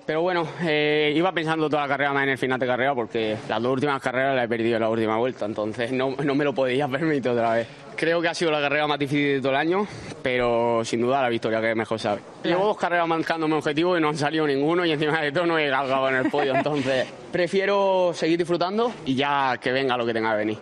[0.06, 3.38] Pero bueno, eh, iba pensando toda la carrera más en el final de carrera porque
[3.48, 6.44] las dos últimas carreras las he perdido en la última vuelta, entonces no, no me
[6.44, 7.68] lo podía permitir otra vez.
[8.02, 9.88] Creo que ha sido la carrera más difícil de todo el año,
[10.24, 12.22] pero sin duda la victoria que mejor sabe.
[12.44, 15.46] Llevo dos carreras marcando mi objetivo y no han salido ninguno y encima de todo
[15.46, 20.08] no he galgado en el podio, entonces prefiero seguir disfrutando y ya que venga lo
[20.08, 20.58] que tenga que venir.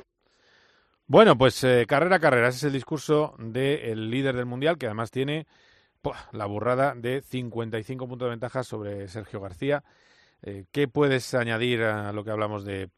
[1.07, 4.87] Bueno, pues eh, carrera a carrera, ese es el discurso del líder del Mundial, que
[4.87, 5.47] además tiene
[6.33, 9.85] la burrada de 55 puntos de ventaja sobre Sergio García.
[10.41, 12.89] Eh, ¿Qué puedes añadir a lo que hablamos de,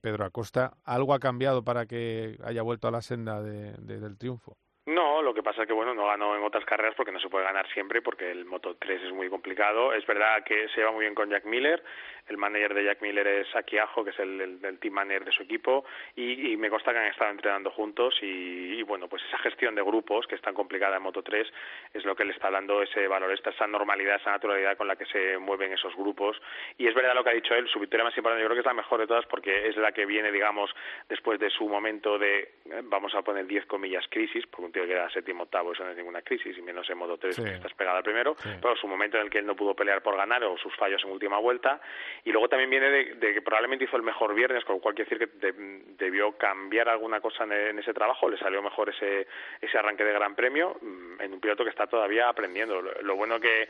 [0.00, 0.72] Pedro Acosta?
[0.84, 4.56] ¿Algo ha cambiado para que haya vuelto a la senda del triunfo?
[4.86, 7.28] No, lo que pasa es que bueno, no ganó en otras carreras porque no se
[7.28, 9.92] puede ganar siempre porque el Moto 3 es muy complicado.
[9.92, 11.84] Es verdad que se va muy bien con Jack Miller,
[12.28, 15.42] el manager de Jack Miller es Aki Ajo, que es el, team manager de su
[15.42, 15.84] equipo,
[16.16, 20.26] y, me consta que han estado entrenando juntos y, bueno, pues esa gestión de grupos,
[20.26, 21.46] que es tan complicada en Moto 3,
[21.94, 24.96] es lo que le está dando ese valor, esta, esa normalidad, esa naturalidad con la
[24.96, 26.40] que se mueven esos grupos.
[26.76, 28.60] Y es verdad lo que ha dicho él, su victoria más importante yo creo que
[28.60, 30.70] es la mejor de todas porque es la que viene, digamos,
[31.08, 34.86] después de su momento de, eh, vamos a poner 10 comillas, crisis, porque un tío
[34.86, 37.54] que era séptimo octavo, eso no es ninguna crisis, y menos en Moto 3 que
[37.54, 40.16] estás pegado al primero, pero su momento en el que él no pudo pelear por
[40.16, 41.80] ganar o sus fallos en última vuelta,
[42.24, 45.10] y luego también viene de, que probablemente hizo el mejor viernes, con lo cual quiere
[45.10, 45.52] decir que
[45.96, 49.26] debió cambiar alguna cosa en, ese trabajo, le salió mejor ese,
[49.60, 52.80] ese arranque de Gran Premio mm, en un piloto que está todavía aprendiendo.
[52.80, 53.68] Lo, bueno que,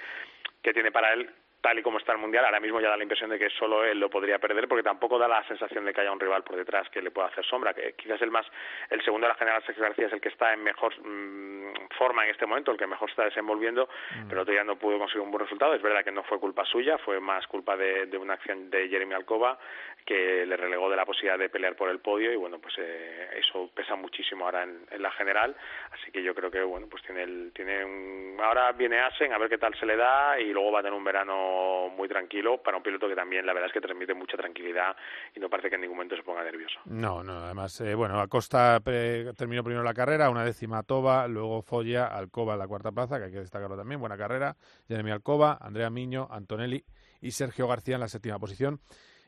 [0.62, 3.02] que tiene para él tal y como está el Mundial, ahora mismo ya da la
[3.02, 6.00] impresión de que solo él lo podría perder porque tampoco da la sensación de que
[6.00, 8.46] haya un rival por detrás que le pueda hacer sombra, que quizás el más,
[8.90, 12.24] el segundo de la general Sergio García es el que está en mejor mm, forma
[12.24, 13.88] en este momento, el que mejor está desenvolviendo,
[14.28, 15.74] pero todavía no pudo conseguir un buen resultado.
[15.74, 18.88] Es verdad que no fue culpa suya, fue más culpa de, de una acción de
[18.88, 19.58] Jeremy Alcoba
[20.06, 23.28] que le relegó de la posibilidad de pelear por el podio y bueno, pues eh,
[23.36, 25.54] eso pesa muchísimo ahora en, en la general,
[25.92, 29.38] así que yo creo que bueno, pues tiene el, tiene un, ahora viene Asen a
[29.38, 31.47] ver qué tal se le da y luego va a tener un verano
[31.90, 34.96] muy tranquilo para un piloto que también la verdad es que transmite mucha tranquilidad
[35.34, 36.78] y no parece que en ningún momento se ponga nervioso.
[36.86, 41.62] No, no, además, eh, bueno, Acosta eh, terminó primero la carrera, una décima Toba, luego
[41.62, 44.56] Folla, Alcoba en la cuarta plaza, que hay que destacarlo también, buena carrera,
[44.86, 46.84] Jeremy Alcoba, Andrea Miño, Antonelli
[47.20, 48.80] y Sergio García en la séptima posición.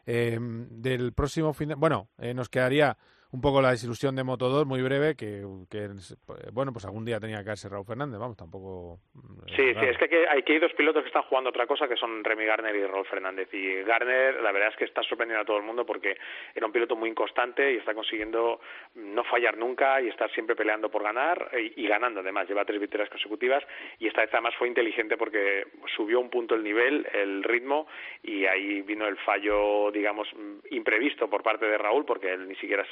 [0.07, 1.75] Eh, del próximo fin.
[1.77, 2.97] Bueno, nos quedaría
[3.33, 5.89] un poco la desilusión de Moto2, muy breve, que, que,
[6.53, 8.99] bueno, pues algún día tenía que caerse Raúl Fernández, vamos, tampoco...
[9.55, 12.45] Sí, sí, es que hay, dos pilotos que están jugando otra cosa, que son Remy
[12.45, 13.49] Garner y Raúl Fernández.
[13.53, 16.17] Y Garner, la verdad es que está sorprendiendo a todo el mundo porque
[16.55, 18.61] era un piloto muy inconstante y está consiguiendo
[18.97, 22.49] no fallar nunca y estar siempre peleando por ganar y, y ganando además.
[22.49, 23.63] Lleva tres victorias consecutivas
[23.99, 25.67] y esta vez además fue inteligente porque
[25.97, 27.87] subió un punto el nivel, el ritmo
[28.23, 30.29] y ahí vino el fallo, digamos,
[30.71, 32.85] imprevisto por parte de Raúl porque él ni siquiera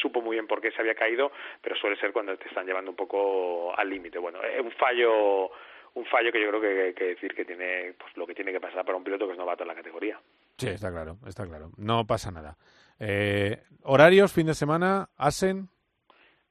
[0.00, 2.90] supo muy bien por qué se había caído, pero suele ser cuando te están llevando
[2.90, 4.18] un poco al límite.
[4.18, 5.50] Bueno, es un fallo
[5.94, 8.60] un fallo que yo creo que que decir que tiene pues lo que tiene que
[8.60, 10.18] pasar para un piloto que es novato en la categoría.
[10.56, 11.70] Sí, está claro, está claro.
[11.76, 12.56] No pasa nada.
[12.98, 15.68] Eh, horarios, fin de semana, Asen.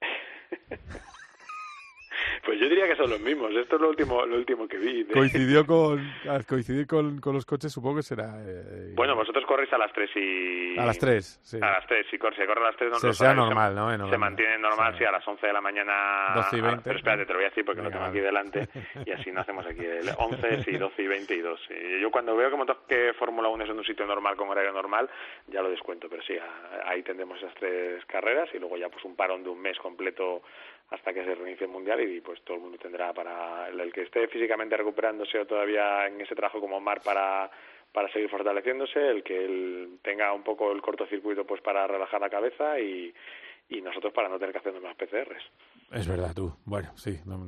[2.44, 3.52] Pues yo diría que son los mismos.
[3.56, 5.04] Esto es lo último, lo último que vi.
[5.04, 5.14] De...
[5.14, 6.02] Coincidió con,
[6.48, 8.34] coincidir con, con, los coches, supongo que será.
[8.46, 10.80] Eh, bueno, vosotros corréis a las 3 y.
[10.80, 11.58] A las 3, sí.
[11.62, 13.98] A las 3, si corre, si corre a las 3, no se, sea normal, se,
[13.98, 14.10] ¿no?
[14.10, 15.00] Se mantiene normal, sí.
[15.00, 15.94] sí, a las 11 de la mañana.
[16.36, 16.82] 12 y 20.
[16.84, 18.68] Pero espérate, te lo voy a decir porque Venga, lo tengo aquí delante
[19.06, 19.86] y así no hacemos aquí.
[19.86, 21.62] El 11, sí, 12 y 20 y 2.
[21.70, 24.72] Y yo cuando veo que, que Fórmula 1 es en un sitio normal con horario
[24.72, 25.10] normal,
[25.48, 26.34] ya lo descuento, pero sí,
[26.86, 30.42] ahí tendremos esas tres carreras y luego ya pues un parón de un mes completo
[30.92, 34.04] hasta que se reinicie el mundial y pues todo el mundo tendrá para el que
[34.04, 37.50] esté físicamente recuperándose o todavía en ese trabajo como Mar para
[37.92, 42.80] para seguir fortaleciéndose, el que tenga un poco el cortocircuito pues para relajar la cabeza
[42.80, 43.14] y,
[43.70, 45.44] y nosotros para no tener que hacer más PCRs.
[45.92, 46.54] Es verdad, tú.
[46.64, 47.46] Bueno, sí, no,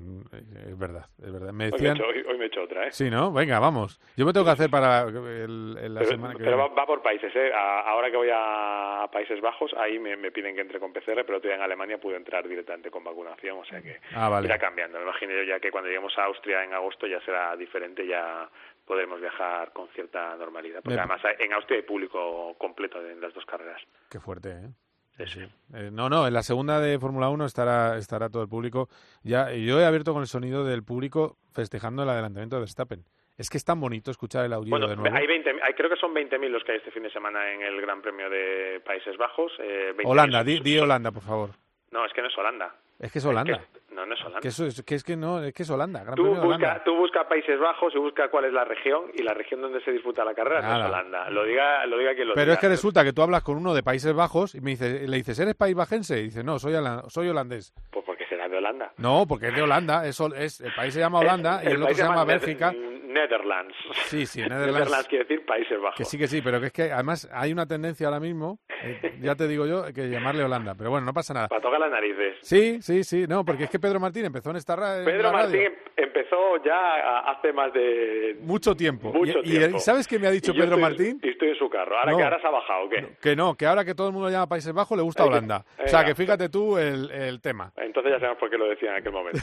[0.67, 1.53] es verdad, es verdad.
[1.53, 1.97] Me decían...
[2.01, 2.91] hoy, me hecho, hoy, hoy, me he hecho otra, ¿eh?
[2.91, 3.31] Sí, ¿no?
[3.31, 4.01] Venga, vamos.
[4.17, 6.69] Yo me tengo que hacer para el, el, la pero, semana que Pero viene.
[6.69, 7.53] va, va, por países, ¿eh?
[7.53, 11.23] A, ahora que voy a, Países Bajos, ahí me, me, piden que entre con PCR,
[11.25, 14.47] pero todavía en Alemania puedo entrar directamente con vacunación, o sea que ah, vale.
[14.47, 14.97] irá cambiando.
[14.97, 18.49] Me imagino yo ya que cuando lleguemos a Austria en agosto ya será diferente, ya
[18.85, 20.81] podremos viajar con cierta normalidad.
[20.83, 21.01] Porque me...
[21.01, 23.81] además en Austria hay público completo en las dos carreras.
[24.09, 24.69] Qué fuerte, ¿eh?
[25.17, 25.39] Sí, sí.
[25.75, 28.89] Eh, no, no, en la segunda de Fórmula 1 estará, estará todo el público.
[29.23, 33.05] Ya, yo he abierto con el sonido del público festejando el adelantamiento de Verstappen.
[33.37, 35.15] Es que es tan bonito escuchar el audio bueno, de nuevo.
[35.15, 37.61] Hay 20, hay, creo que son 20.000 los que hay este fin de semana en
[37.61, 39.51] el Gran Premio de Países Bajos.
[39.59, 41.49] Eh, Holanda, di, di Holanda, por favor.
[41.91, 42.75] No, es que no es Holanda.
[43.03, 43.53] Es que es Holanda.
[43.53, 44.39] Es que, no, no es Holanda.
[44.39, 46.03] Que, eso es, que es que no, es que es Holanda.
[46.03, 46.81] Gran tú, busca, Holanda.
[46.83, 49.91] tú busca Países Bajos y busca cuál es la región y la región donde se
[49.91, 50.77] disputa la carrera Nada.
[50.77, 51.29] no es Holanda.
[51.29, 52.53] Lo diga, lo diga quien lo Pero diga.
[52.55, 55.17] es que resulta que tú hablas con uno de Países Bajos y me dice, le
[55.17, 56.19] dices, ¿eres país bajense?
[56.19, 56.73] Y dice, no, soy,
[57.09, 57.73] soy holandés.
[57.91, 58.93] Pues porque será de Holanda.
[58.97, 60.07] No, porque es de Holanda.
[60.07, 62.73] Es, es, el país se llama Holanda el, y el, el otro se llama Bélgica.
[63.13, 63.75] Netherlands.
[64.05, 64.73] Sí, sí, Netherlands.
[64.73, 65.97] Netherlands quiere decir Países Bajos.
[65.97, 69.17] Que sí, que sí, pero que es que además hay una tendencia ahora mismo, eh,
[69.21, 70.75] ya te digo yo, que llamarle Holanda.
[70.75, 71.47] Pero bueno, no pasa nada.
[71.47, 72.37] Para tocar las narices.
[72.41, 75.05] Sí, sí, sí, no, porque es que Pedro Martín empezó en esta radio.
[75.05, 78.37] Pedro Martín empezó ya hace más de.
[78.41, 79.11] Mucho tiempo.
[79.13, 79.77] Mucho y, tiempo.
[79.77, 81.19] Y, ¿sabes qué me ha dicho y Pedro estoy, Martín?
[81.21, 81.97] Y estoy en su carro.
[81.97, 83.01] Ahora no, que ahora se ha bajado, ¿o qué?
[83.01, 85.65] No, que no, que ahora que todo el mundo llama Países Bajos le gusta Holanda.
[85.77, 87.71] Que, o sea, que fíjate tú el, el tema.
[87.77, 89.39] Entonces ya sabemos por qué lo decía en aquel momento.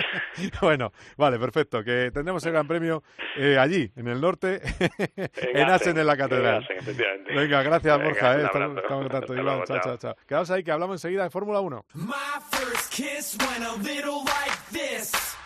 [0.60, 1.82] bueno, vale, perfecto.
[1.82, 3.02] Que tendremos el Gran Premio
[3.36, 4.60] eh, allí, en el norte,
[5.18, 6.66] en, en Asen, en la catedral.
[6.68, 8.40] En Asen, Venga, gracias, Venga, Borja.
[8.40, 9.34] Eh, estamos, estamos en contacto.
[9.34, 10.16] Iván, chao, chao, chao.
[10.26, 11.84] Quedaos ahí que hablamos enseguida de Fórmula 1.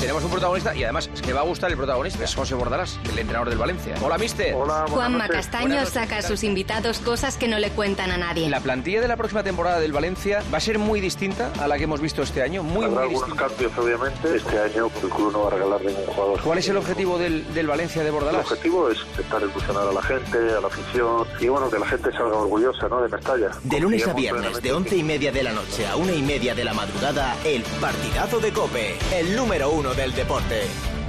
[0.00, 2.24] tenemos un protagonista y además es que va a gustar el protagonista.
[2.24, 3.94] Es José Bordalás, el entrenador del Valencia.
[4.02, 4.54] Hola, mister.
[4.54, 8.48] Hola, Juanma Castaño saca a sus invitados cosas que no le cuentan a nadie.
[8.48, 11.76] La plantilla de la próxima temporada del Valencia va a ser muy distinta a la
[11.78, 12.62] que hemos visto este año.
[12.62, 13.48] Muy, Habrá muy algunos distinta.
[13.48, 14.36] cambios, obviamente.
[14.36, 16.40] Este año el club no va a regalar ningún jugador.
[16.42, 18.42] ¿Cuál es el objetivo del, del Valencia de El Bordalás?
[18.46, 22.12] objetivo es intentar ilusionar a la gente, a la afición y bueno, que la gente
[22.12, 23.00] salga orgullosa ¿no?
[23.02, 23.50] de Mestalla.
[23.62, 26.54] De lunes a viernes, de once y media de la noche a una y media
[26.54, 31.05] de la madrugada, el partidazo de Cope, el número uno del deporte.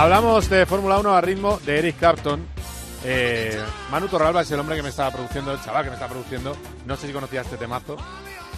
[0.00, 2.40] Hablamos de Fórmula 1 a ritmo de Eric Clapton.
[3.04, 3.54] Eh,
[3.90, 6.56] Manu Torralba es el hombre que me estaba produciendo, el chaval que me estaba produciendo.
[6.86, 7.98] No sé si conocía este temazo.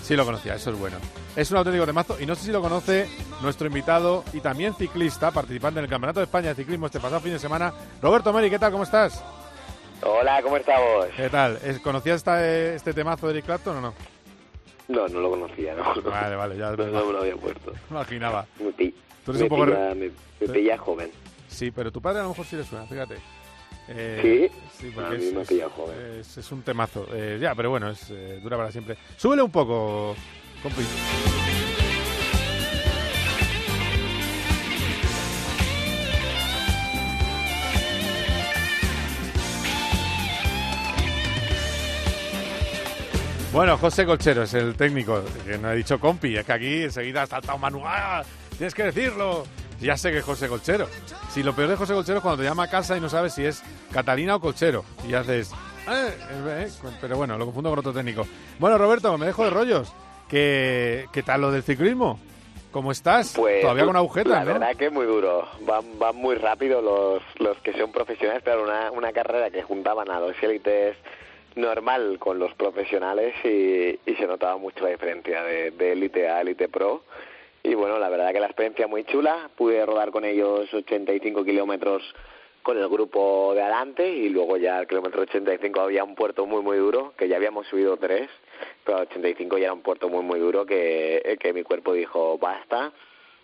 [0.05, 0.99] Sí lo conocía, eso es bueno.
[1.35, 3.09] Es un auténtico temazo y no sé si lo conoce
[3.41, 7.21] nuestro invitado y también ciclista, participante en el Campeonato de España de Ciclismo este pasado
[7.21, 7.73] fin de semana.
[8.01, 8.71] Roberto Meri, ¿qué tal?
[8.71, 9.21] ¿Cómo estás?
[10.05, 11.07] Hola, ¿cómo estamos?
[11.17, 11.59] ¿Qué tal?
[11.65, 13.95] ¿Es- ¿Conocías esta- este temazo de Eric Clapton o no?
[14.89, 15.93] No, no lo conocía, no.
[16.03, 17.73] Vale, vale, ya No, no me lo había puesto.
[17.91, 18.47] imaginaba.
[18.61, 21.11] Me, pi- Tú eres me un poco pilla, me, me pilla joven.
[21.53, 23.17] Sí, pero tu padre a lo mejor sí le suena, fíjate.
[23.89, 24.61] Eh, ¿Sí?
[24.87, 25.97] Sí, porque A mí es, me ha es- pillado joven.
[26.21, 27.07] es- es un temazo.
[27.13, 28.97] Eh, ya, pero bueno, es, eh, dura para siempre.
[29.17, 30.15] Súbele un poco,
[30.63, 30.83] compi.
[43.53, 47.23] Bueno, José Colchero es el técnico, que no he dicho compi, es que aquí enseguida
[47.23, 47.83] ha saltado Manu.
[47.85, 48.23] ¡Ah!
[48.57, 49.45] Tienes que decirlo.
[49.83, 50.87] Ya sé que es José Colchero.
[51.31, 53.35] Si lo peor de José Colchero es cuando te llama a casa y no sabes
[53.35, 54.85] si es Catalina o Colchero.
[55.07, 55.51] Y haces.
[55.89, 58.25] "Eh, eh, eh", pero bueno, lo confundo con otro técnico.
[58.59, 59.93] Bueno, Roberto, me dejo de rollos.
[60.29, 62.19] ¿Qué, qué tal lo del ciclismo?
[62.71, 63.35] ¿Cómo estás?
[63.37, 64.53] Pues, Todavía con La agujetas, ¿no?
[64.55, 65.47] verdad que es muy duro.
[65.67, 70.11] Van, van muy rápido los, los que son profesionales, pero una, una carrera que juntaban
[70.11, 70.97] a los élites
[71.55, 76.41] normal con los profesionales y, y se notaba mucho la diferencia de, de élite a
[76.41, 77.03] élite pro.
[77.63, 79.51] Y bueno, la verdad que la experiencia muy chula.
[79.57, 82.03] Pude rodar con ellos 85 kilómetros
[82.63, 86.63] con el grupo de adelante y luego ya al kilómetro 85 había un puerto muy
[86.63, 88.31] muy duro, que ya habíamos subido tres,
[88.85, 92.39] pero al 85 ya era un puerto muy muy duro que, que mi cuerpo dijo
[92.39, 92.93] basta.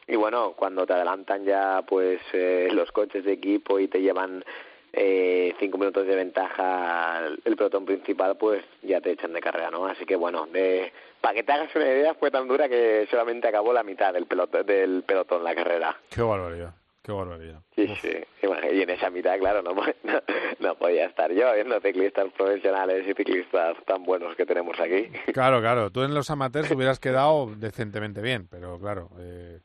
[0.07, 4.44] Y bueno, cuando te adelantan ya pues eh, los coches de equipo y te llevan
[4.92, 9.87] eh, cinco minutos de ventaja el pelotón principal, pues ya te echan de carrera, ¿no?
[9.87, 13.48] Así que bueno, de, para que te hagas una idea, fue tan dura que solamente
[13.48, 15.96] acabó la mitad del pelotón, del pelotón la carrera.
[16.11, 17.61] Qué barbaridad, qué barbaridad.
[17.74, 18.12] Sí, sí.
[18.42, 19.74] Y, en esa mitad, claro, no,
[20.05, 20.22] no,
[20.61, 25.09] no podía estar yo, viendo ciclistas profesionales y ciclistas tan buenos que tenemos aquí.
[25.33, 25.90] Claro, claro.
[25.90, 29.11] Tú en los amateurs hubieras quedado decentemente bien, pero claro.
[29.20, 29.61] eh,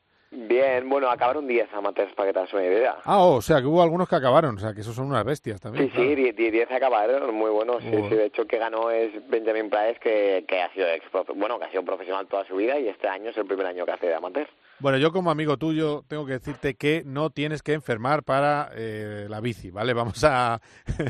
[0.54, 2.96] Bien, bueno, acabaron 10 amateurs para que te hagas una idea.
[3.04, 5.24] Ah, oh, o sea, que hubo algunos que acabaron, o sea, que esos son unas
[5.24, 5.90] bestias también.
[5.90, 7.82] Sí, sí, 10 10 acabaron, muy buenos.
[7.82, 11.04] Sí, sí, de hecho, el que ganó es Benjamin Price, que, que ha sido ex
[11.34, 13.84] bueno, que ha sido profesional toda su vida y este año es el primer año
[13.84, 14.46] que hace de amateur.
[14.78, 19.26] Bueno, yo como amigo tuyo tengo que decirte que no tienes que enfermar para eh,
[19.28, 19.92] la bici, ¿vale?
[19.92, 20.60] Vamos a...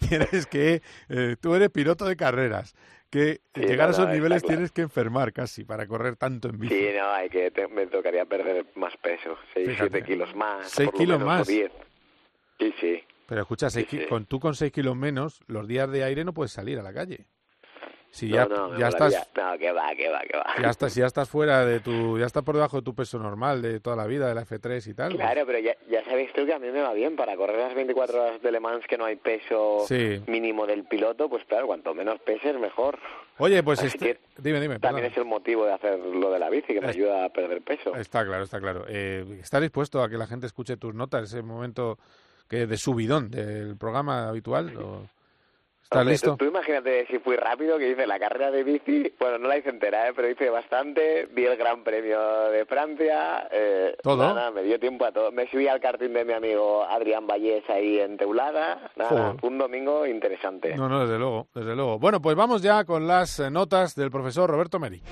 [0.08, 0.80] tienes que...
[1.10, 2.74] eh, tú eres piloto de carreras,
[3.10, 4.56] que Sí, llegar a no, esos no, niveles claro.
[4.56, 6.74] tienes que enfermar casi para correr tanto en bici.
[6.74, 9.90] Sí, no, hay que, te- me tocaría perder más peso, 6, Fíjate.
[9.90, 10.70] 7 kilos más.
[10.70, 11.46] Seis por lo kilos menos, más.
[11.48, 11.72] 10.
[12.58, 13.04] Sí, sí.
[13.26, 14.06] Pero escucha, seis Sí, sí.
[14.06, 16.92] con tú con 6 kilos menos, los días de aire no puedes salir a la
[16.92, 17.26] calle.
[18.12, 19.14] Si no, ya, no, ya estás...
[19.36, 20.46] No, que va, que va, que va.
[20.60, 23.18] Ya estás, si ya estás fuera de tu, ya estás por debajo de tu peso
[23.20, 25.12] normal de toda la vida, de la F3 y tal.
[25.12, 27.58] pues- Claro, pero ya, ya sabéis tú que a mí me va bien para correr
[27.58, 30.20] las 24 horas de Le Mans que no hay peso Sí.
[30.26, 32.98] mínimo del piloto, pues claro, cuanto menos peses mejor.
[33.38, 33.98] Oye, pues este...
[34.16, 34.78] que Dime, dime.
[34.80, 35.06] También perdona.
[35.12, 37.62] es el motivo de hacer lo de la bici, que me Es- ayuda a perder
[37.62, 37.94] peso.
[37.94, 38.84] Está claro, está claro.
[38.88, 41.96] Eh, ¿Estás dispuesto a que la gente escuche tus notas, ese momento
[42.48, 44.76] que de subidón del programa habitual?
[44.76, 45.06] ¿O
[45.92, 46.30] ¿Estás listo?
[46.36, 49.58] Tú, tú imagínate si fui rápido, que hice la carrera de bici, bueno, no la
[49.58, 50.12] hice entera, ¿eh?
[50.14, 54.32] pero hice bastante, vi el Gran Premio de Francia, eh, ¿Todo?
[54.32, 55.32] nada, me dio tiempo a todo.
[55.32, 59.58] Me subí al karting de mi amigo Adrián Vallés ahí en Teulada, nada, fue un
[59.58, 60.76] domingo interesante.
[60.76, 61.98] No, no, desde luego, desde luego.
[61.98, 65.02] Bueno, pues vamos ya con las eh, notas del profesor Roberto Meri.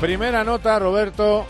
[0.00, 1.44] Primera nota, Roberto,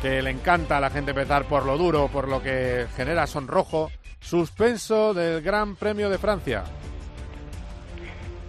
[0.00, 3.90] que le encanta a la gente empezar por lo duro, por lo que genera sonrojo.
[4.20, 6.64] Suspenso del Gran Premio de Francia.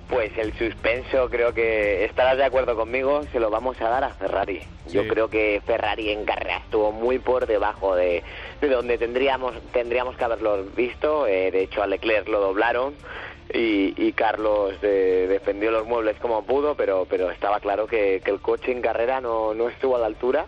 [0.10, 4.10] Pues el suspenso creo que estarás de acuerdo conmigo, se lo vamos a dar a
[4.12, 4.62] Ferrari.
[4.89, 8.24] Yo creo que Ferrari en carrera estuvo muy por debajo de,
[8.62, 11.28] de donde tendríamos tendríamos que haberlo visto.
[11.28, 12.93] Eh, de hecho a Leclerc lo doblaron
[13.54, 18.32] y, y Carlos eh, defendió los muebles como pudo, pero pero estaba claro que, que
[18.32, 20.45] el coche en carrera no, no estuvo a la altura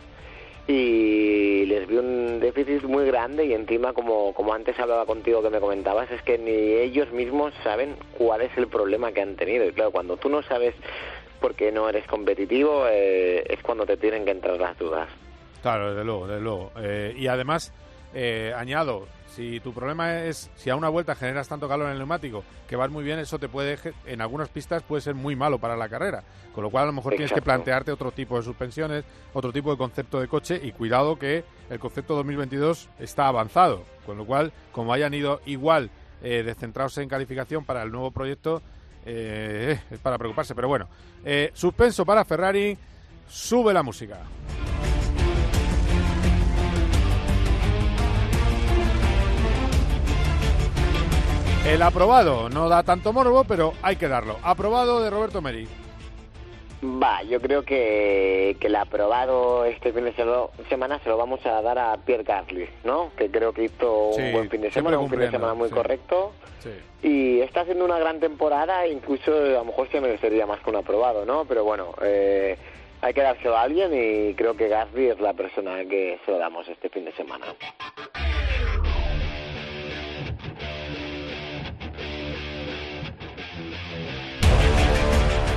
[0.68, 5.49] y les vi un déficit muy grande y encima como, como antes hablaba contigo que
[5.49, 9.66] me comentabas es que ni ellos mismos saben cuál es el problema que han tenido
[9.66, 10.74] y claro cuando tú no sabes
[11.43, 15.10] porque no eres competitivo, eh, es cuando te tienen que entrar las dudas.
[15.62, 16.72] Claro, desde luego, desde luego.
[16.78, 17.74] Eh, y además,
[18.14, 21.98] eh, añado, si tu problema es si a una vuelta generas tanto calor en el
[21.98, 25.58] neumático que vas muy bien, eso te puede, en algunas pistas puede ser muy malo
[25.58, 26.24] para la carrera.
[26.54, 29.72] Con lo cual, a lo mejor tienes que plantearte otro tipo de suspensiones, otro tipo
[29.72, 33.84] de concepto de coche y cuidado que el concepto 2022 está avanzado.
[34.06, 35.90] Con lo cual, como hayan ido igual
[36.22, 38.62] eh, de centrados en calificación para el nuevo proyecto,
[39.06, 40.54] eh, es para preocuparse.
[40.54, 40.88] Pero bueno,
[41.26, 42.78] eh, suspenso para Ferrari,
[43.28, 44.20] sube la música.
[51.66, 54.38] El aprobado no da tanto morbo, pero hay que darlo.
[54.43, 55.68] Aprobado de Roberto Meri.
[56.84, 60.14] Va, yo creo que, que el aprobado este fin de
[60.68, 63.11] semana se lo vamos a dar a Pierre Gasly, ¿no?
[63.18, 65.70] Que creo que hizo Sí, un buen fin de semana, un fin de semana muy
[65.70, 65.74] sí.
[65.76, 66.34] correcto.
[66.59, 66.72] Sí.
[67.07, 70.76] Y está haciendo una gran temporada, incluso a lo mejor se merecería más que un
[70.76, 71.45] aprobado, ¿no?
[71.45, 72.57] Pero bueno, eh,
[73.01, 76.38] hay que dárselo a alguien y creo que Gasly es la persona que se lo
[76.38, 77.45] damos este fin de semana.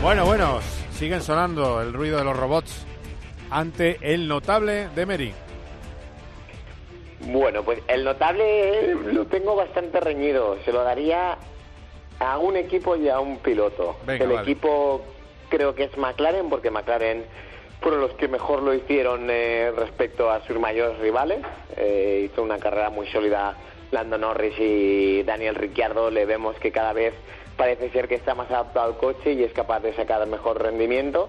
[0.03, 0.61] Bueno, bueno,
[0.93, 2.87] siguen sonando el ruido de los robots
[3.51, 5.35] ante el notable de Meri.
[7.21, 10.59] Bueno, pues el notable lo tengo bastante reñido.
[10.65, 11.37] Se lo daría
[12.21, 13.97] a un equipo y a un piloto.
[14.07, 14.43] Venga, el vale.
[14.43, 15.03] equipo
[15.49, 17.25] creo que es McLaren, porque McLaren
[17.81, 21.41] fueron los que mejor lo hicieron eh, respecto a sus mayores rivales.
[21.77, 23.57] Eh, hizo una carrera muy sólida
[23.91, 26.11] Lando Norris y Daniel Ricciardo.
[26.11, 27.15] Le vemos que cada vez
[27.57, 31.29] parece ser que está más adaptado al coche y es capaz de sacar mejor rendimiento.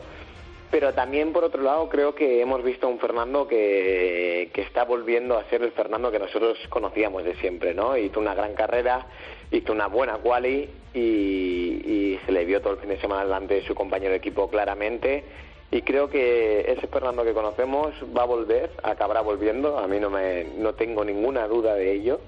[0.70, 4.84] Pero también, por otro lado, creo que hemos visto a un Fernando que, que está
[4.84, 7.96] volviendo a ser el Fernando que nosotros conocíamos de siempre, ¿no?
[7.96, 9.08] Hizo una gran carrera,
[9.50, 13.54] hizo una buena quali y, y se le vio todo el fin de semana delante
[13.54, 15.24] de su compañero de equipo claramente.
[15.72, 20.10] Y creo que ese Fernando que conocemos va a volver, acabará volviendo, a mí no,
[20.10, 22.20] me, no tengo ninguna duda de ello.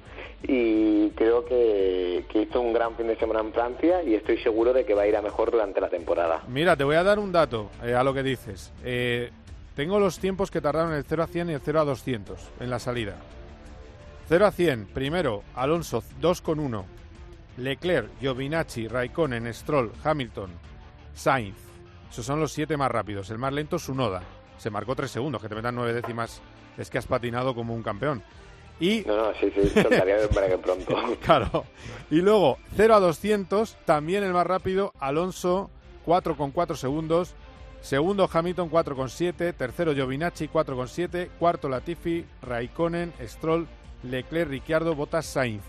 [0.43, 4.71] Y creo que, que hizo un gran fin de semana en Francia y estoy seguro
[4.73, 6.43] de que va a ir a mejor durante la temporada.
[6.47, 8.71] Mira, te voy a dar un dato eh, a lo que dices.
[8.83, 9.31] Eh,
[9.75, 12.69] tengo los tiempos que tardaron el 0 a 100 y el 0 a 200 en
[12.69, 13.15] la salida.
[14.29, 16.83] 0 a 100, primero, Alonso 2,1.
[17.57, 20.51] Leclerc, Giovinacci, Raikkonen, Stroll, Hamilton,
[21.13, 21.57] Sainz.
[22.09, 23.29] Esos son los siete más rápidos.
[23.29, 24.21] El más lento Sunoda.
[24.57, 26.41] Se marcó tres segundos, que te metan nueve décimas.
[26.77, 28.23] Es que has patinado como un campeón.
[28.79, 30.95] Y No, no, sí, sí, de embrague pronto.
[31.21, 31.65] Claro.
[32.09, 35.69] Y luego, 0 a 200, también el más rápido, Alonso,
[36.05, 37.35] 4,4 segundos.
[37.81, 39.53] Segundo, Hamilton, 4,7.
[39.55, 41.29] Tercero, Giovinacci, 4,7.
[41.39, 43.67] Cuarto, Latifi, Raikkonen, Stroll,
[44.03, 45.63] Leclerc, Ricciardo, Bottas, Sainz.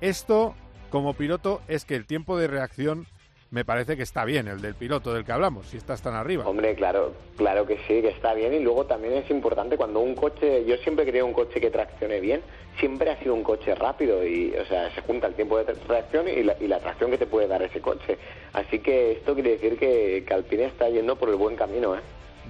[0.00, 0.54] Esto,
[0.90, 3.06] como piloto, es que el tiempo de reacción
[3.50, 6.46] me parece que está bien, el del piloto del que hablamos, si estás tan arriba.
[6.46, 8.52] Hombre, claro, claro que sí, que está bien.
[8.52, 12.20] Y luego también es importante cuando un coche, yo siempre quería un coche que traccione
[12.20, 12.42] bien,
[12.78, 16.28] siempre ha sido un coche rápido y, o sea, se junta el tiempo de reacción
[16.28, 18.18] y la, y la tracción que te puede dar ese coche.
[18.52, 22.00] Así que esto quiere decir que, que Alpine está yendo por el buen camino, ¿eh?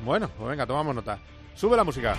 [0.04, 1.18] Bueno, pues venga, tomamos nota.
[1.54, 2.16] Sube la música.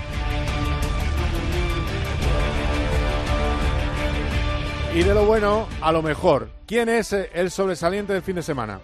[4.94, 6.50] Y de lo bueno a lo mejor.
[6.66, 8.80] ¿Quién es eh, el sobresaliente del fin de semana?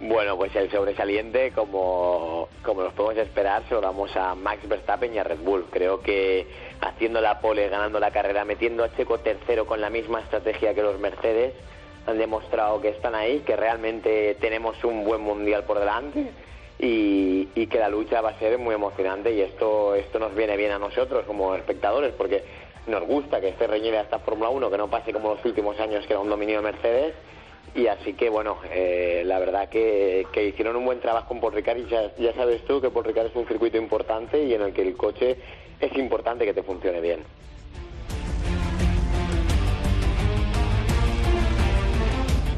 [0.00, 5.14] Bueno, pues el sobresaliente, como, como nos podemos esperar, se lo damos a Max Verstappen
[5.14, 5.66] y a Red Bull.
[5.70, 6.46] Creo que
[6.80, 10.82] haciendo la pole, ganando la carrera, metiendo a Checo tercero con la misma estrategia que
[10.82, 11.52] los Mercedes,
[12.06, 16.30] han demostrado que están ahí, que realmente tenemos un buen mundial por delante
[16.78, 20.56] y, y que la lucha va a ser muy emocionante y esto, esto nos viene
[20.56, 22.42] bien a nosotros como espectadores porque
[22.86, 26.06] nos gusta que esté reñida esta Fórmula 1, que no pase como los últimos años
[26.06, 27.14] que era un dominio de Mercedes
[27.74, 31.52] y así que bueno, eh, la verdad que, que hicieron un buen trabajo con Paul
[31.52, 34.72] Ricard y ya, sabes tú que Paul Ricard es un circuito importante y en el
[34.72, 35.36] que el coche
[35.78, 37.20] es importante que te funcione bien.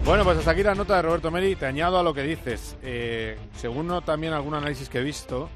[0.05, 1.55] Bueno, pues hasta aquí la nota de Roberto Meri.
[1.55, 2.77] Te añado a lo que dices.
[2.83, 5.49] Eh, según también algún análisis que he visto,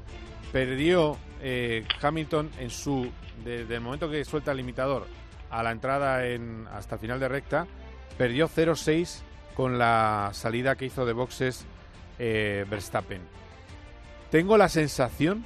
[0.53, 3.11] perdió eh, Hamilton en su.
[3.43, 5.05] Desde el momento que suelta el limitador
[5.49, 7.67] a la entrada en, hasta final de recta,
[8.17, 9.21] perdió 0-6
[9.55, 11.65] con la salida que hizo de boxes
[12.19, 13.21] eh, Verstappen.
[14.31, 15.45] Tengo la sensación,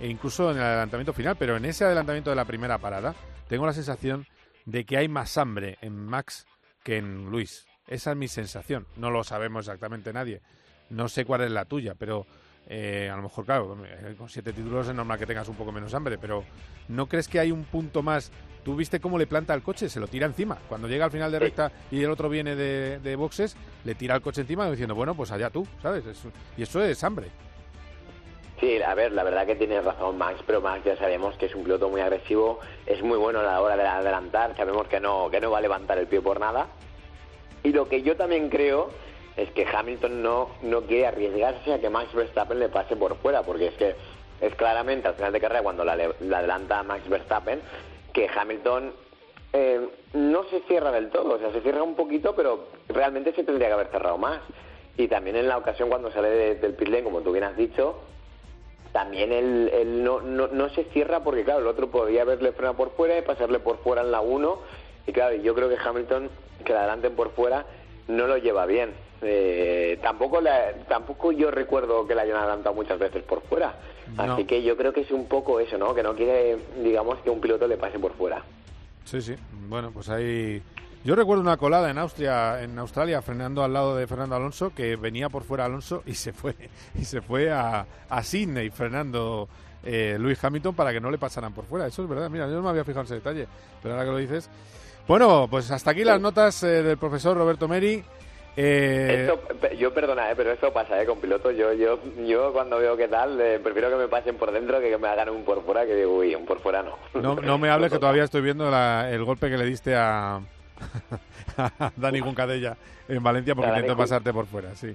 [0.00, 3.14] e incluso en el adelantamiento final, pero en ese adelantamiento de la primera parada,
[3.48, 4.26] tengo la sensación
[4.64, 6.46] de que hay más hambre en Max
[6.82, 7.66] que en Luis.
[7.86, 8.86] Esa es mi sensación.
[8.96, 10.40] No lo sabemos exactamente nadie.
[10.88, 12.26] No sé cuál es la tuya, pero
[12.68, 15.72] eh, a lo mejor, claro, eh, con siete títulos es normal que tengas un poco
[15.72, 16.44] menos hambre, pero
[16.88, 18.30] ¿no crees que hay un punto más?
[18.64, 19.88] ¿Tú viste cómo le planta el coche?
[19.88, 20.56] Se lo tira encima.
[20.68, 24.14] Cuando llega al final de recta y el otro viene de, de boxes, le tira
[24.14, 26.06] el coche encima diciendo, bueno, pues allá tú, ¿sabes?
[26.06, 26.22] Es-
[26.56, 27.28] y eso es hambre.
[28.60, 31.54] Sí, a ver, la verdad que tienes razón Max, pero Max ya sabemos que es
[31.56, 35.28] un piloto muy agresivo, es muy bueno a la hora de adelantar, sabemos que no,
[35.28, 36.68] que no va a levantar el pie por nada.
[37.64, 38.90] Y lo que yo también creo
[39.36, 43.42] es que Hamilton no, no quiere arriesgarse a que Max Verstappen le pase por fuera,
[43.42, 43.94] porque es que
[44.40, 47.60] es claramente al final de carrera cuando la, la adelanta Max Verstappen
[48.12, 48.92] que Hamilton
[49.54, 53.44] eh, no se cierra del todo, o sea, se cierra un poquito, pero realmente se
[53.44, 54.40] tendría que haber cerrado más.
[54.96, 57.56] Y también en la ocasión cuando sale de- del pit lane, como tú bien has
[57.56, 57.96] dicho,
[58.92, 62.90] también él, no, no, no se cierra porque, claro, el otro podía haberle frenado por
[62.90, 64.58] fuera y pasarle por fuera en la 1.
[65.06, 66.28] Y claro, yo creo que Hamilton,
[66.64, 67.64] que la adelanten por fuera,
[68.08, 68.92] no lo lleva bien.
[69.22, 73.74] Eh, tampoco, la- tampoco yo recuerdo que la hayan adelantado muchas veces por fuera.
[74.16, 74.34] No.
[74.34, 75.94] Así que yo creo que es un poco eso, ¿no?
[75.94, 78.42] Que no quiere, digamos, que un piloto le pase por fuera.
[79.04, 79.34] Sí, sí.
[79.68, 80.62] Bueno, pues ahí.
[81.04, 84.94] Yo recuerdo una colada en Austria, en Australia, frenando al lado de Fernando Alonso, que
[84.96, 86.54] venía por fuera Alonso y se fue
[86.94, 89.48] y se fue a, a Sydney frenando
[89.84, 91.86] eh, Luis Hamilton para que no le pasaran por fuera.
[91.86, 92.30] Eso es verdad.
[92.30, 93.46] Mira, yo no me había fijado en ese detalle,
[93.82, 94.48] pero ahora que lo dices.
[95.08, 98.04] Bueno, pues hasta aquí las notas eh, del profesor Roberto Meri.
[98.56, 99.40] Eh, Esto,
[99.76, 101.56] yo perdona, eh, pero eso pasa eh, con pilotos.
[101.56, 104.90] Yo, yo, yo cuando veo que tal, eh, prefiero que me pasen por dentro que
[104.90, 106.96] que me hagan un por fuera, que digo, uy, un por fuera no.
[107.14, 110.36] no, no me hables que todavía estoy viendo la- el golpe que le diste a,
[111.56, 112.76] a Dani Juncadella
[113.08, 114.92] en Valencia porque intentó pasarte por fuera, sí.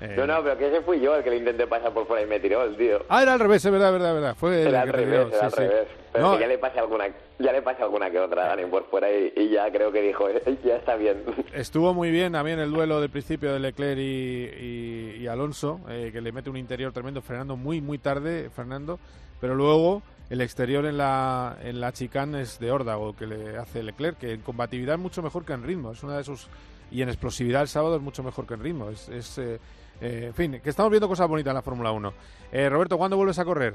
[0.00, 2.22] Eh, No, no, pero que ese fui yo el que le intenté pasar por fuera
[2.22, 3.04] y me tiró el tío.
[3.08, 4.36] Ah, era al revés, es verdad, verdad, verdad.
[4.36, 5.62] Fue el Era que al te revés, era al sí, sí.
[5.62, 5.88] revés.
[6.12, 7.04] Pero No, que ya le pase alguna,
[7.38, 10.00] ya le pase alguna que otra a Dani por fuera y, y ya creo que
[10.00, 11.22] dijo, "Eh, ya está bien.
[11.52, 16.10] Estuvo muy bien también el duelo del principio de Leclerc y, y- y Alonso, eh,
[16.12, 18.98] que le mete un interior tremendo, frenando muy, muy tarde, Fernando,
[19.40, 23.82] pero luego el exterior en la, en la chicane es de órdago que le hace
[23.82, 26.48] Leclerc, que en combatividad es mucho mejor que en ritmo, es una de sus...
[26.90, 29.08] Y en explosividad el sábado es mucho mejor que en ritmo, es...
[29.10, 29.58] es, eh,
[30.00, 32.12] eh, en fin, que estamos viendo cosas bonitas en la Fórmula 1.
[32.52, 33.74] Eh, Roberto, ¿cuándo vuelves a correr?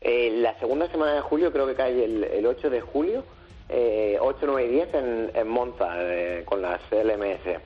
[0.00, 3.24] Eh, la segunda semana de julio, creo que cae el, el 8 de julio,
[3.68, 7.60] eh, 8, 9 y 10 en, en Monza, eh, con las LMS.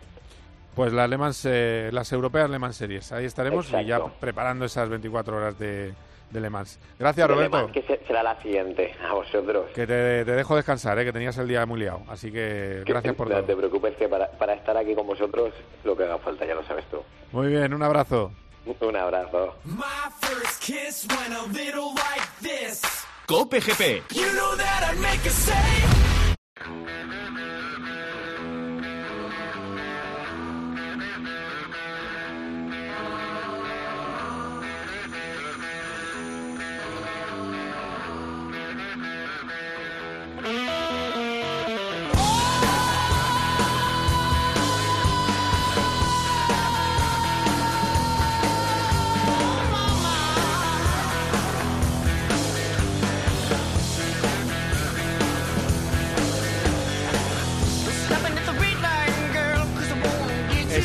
[0.75, 3.13] Pues las eh, las europeas Le Mans Series.
[3.13, 5.93] Ahí estaremos y ya preparando esas 24 horas de,
[6.31, 6.79] de Le Mans.
[6.99, 7.57] Gracias, De Le Roberto.
[7.57, 9.67] Mans, que se- será la siguiente, a vosotros.
[9.75, 11.05] Que te, te dejo descansar, ¿eh?
[11.05, 12.03] que tenías el día muy liado.
[12.09, 13.45] Así que gracias por no todo.
[13.45, 15.53] te preocupes, que para, para estar aquí con vosotros,
[15.85, 17.03] lo que haga falta, ya lo sabes tú.
[17.33, 18.33] Muy bien, un abrazo.
[18.81, 19.55] Un abrazo.
[19.65, 19.83] My
[20.21, 22.83] first kiss went a little like this.
[23.27, 24.03] Cope GP.
[24.15, 25.57] You know that I'd make a say.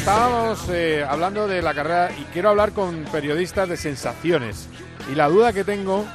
[0.05, 4.69] Estábamos eh, hablando de la carrera y quiero hablar con periodistas de sensaciones.
[5.11, 6.05] Y la duda que tengo,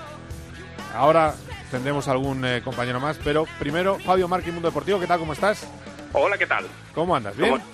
[0.94, 1.34] ahora
[1.72, 5.18] tendremos algún eh, compañero más, pero primero Fabio Marqui, Mundo Deportivo, ¿qué tal?
[5.18, 5.66] ¿Cómo estás?
[6.12, 6.66] Hola, ¿qué tal?
[6.94, 7.36] ¿Cómo andas?
[7.36, 7.50] ¿Bien?
[7.50, 7.64] ¿Cómo-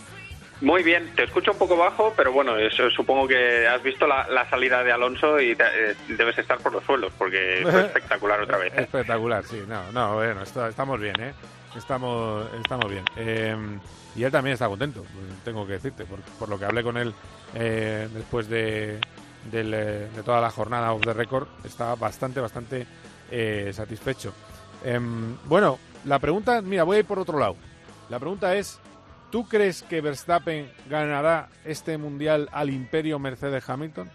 [0.63, 4.27] Muy bien, te escucho un poco bajo, pero bueno, eso, supongo que has visto la,
[4.29, 8.41] la salida de Alonso y te- eh, debes estar por los suelos, porque fue espectacular
[8.41, 8.73] otra vez.
[8.73, 8.81] ¿eh?
[8.85, 9.63] Espectacular, sí.
[9.69, 11.35] No, no, bueno, esto- estamos bien, ¿eh?
[11.77, 13.05] Estamos, estamos bien.
[13.17, 13.57] Eh,
[14.17, 16.97] y él también está contento, pues, tengo que decirte, por, por lo que hablé con
[16.97, 17.13] él
[17.55, 18.99] eh, después de,
[19.51, 22.87] del, eh, de toda la jornada off the record, está bastante, bastante
[23.31, 24.33] eh, satisfecho.
[24.85, 27.57] Em, bueno, la pregunta, mira, voy a ir por otro lado.
[28.09, 28.81] La pregunta es,
[29.31, 34.11] ¿tú crees que Verstappen ganará este mundial al imperio Mercedes Hamilton?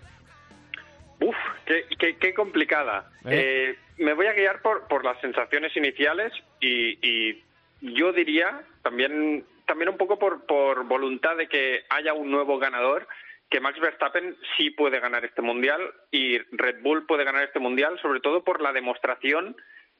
[1.19, 1.35] Uf,
[1.65, 3.11] qué, qué- qué complicada.
[3.25, 3.75] ¿Eh?
[3.77, 7.43] Eh, me voy a guiar por, por las sensaciones iniciales y, y
[7.81, 13.07] yo diría también también un poco por, por voluntad de que haya un nuevo ganador
[13.49, 17.99] que Max Verstappen sí puede ganar este mundial y Red Bull puede ganar este mundial
[18.01, 19.55] sobre todo por la demostración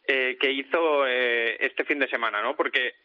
[0.07, 2.55] eh, que hizo eh, este fin de semana, ¿no?
[2.55, 2.95] Porque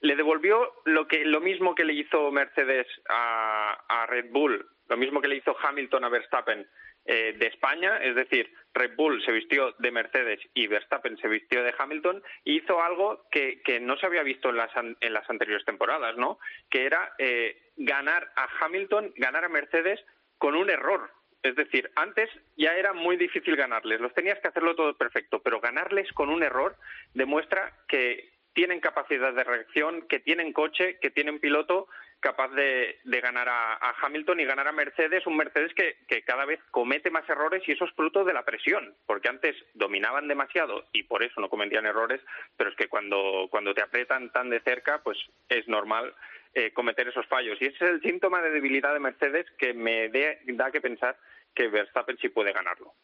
[0.00, 4.96] le devolvió lo que lo mismo que le hizo Mercedes a, a Red Bull, lo
[4.96, 6.66] mismo que le hizo Hamilton a Verstappen
[7.04, 11.62] eh, de España, es decir, Red Bull se vistió de Mercedes y Verstappen se vistió
[11.62, 15.64] de Hamilton hizo algo que, que no se había visto en las, en las anteriores
[15.64, 16.38] temporadas, ¿no?
[16.70, 20.00] Que era eh, ganar a Hamilton, ganar a Mercedes
[20.38, 21.10] con un error.
[21.42, 25.60] Es decir, antes ya era muy difícil ganarles, los tenías que hacerlo todo perfecto, pero
[25.60, 26.76] ganarles con un error
[27.14, 31.88] demuestra que tienen capacidad de reacción, que tienen coche, que tienen piloto
[32.22, 36.60] capaz de, de ganar a, Hamilton y ganar a Mercedes, un Mercedes que, cada vez
[36.70, 41.02] comete más errores y eso es fruto de la presión, porque antes dominaban demasiado y
[41.02, 42.20] por eso no cometían errores,
[42.56, 45.18] pero es que cuando, cuando te aprietan tan de cerca, pues
[45.48, 46.14] es normal
[46.54, 47.58] eh, cometer esos fallos.
[47.60, 51.18] Y ese es el síntoma de debilidad de Mercedes que me da que pensar
[51.54, 52.94] que Verstappen sí puede ganarlo.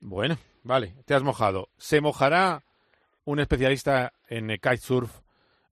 [0.00, 1.68] Bueno, vale, te has mojado.
[1.76, 2.62] ¿Se mojará
[3.24, 5.10] un especialista en kitesurf,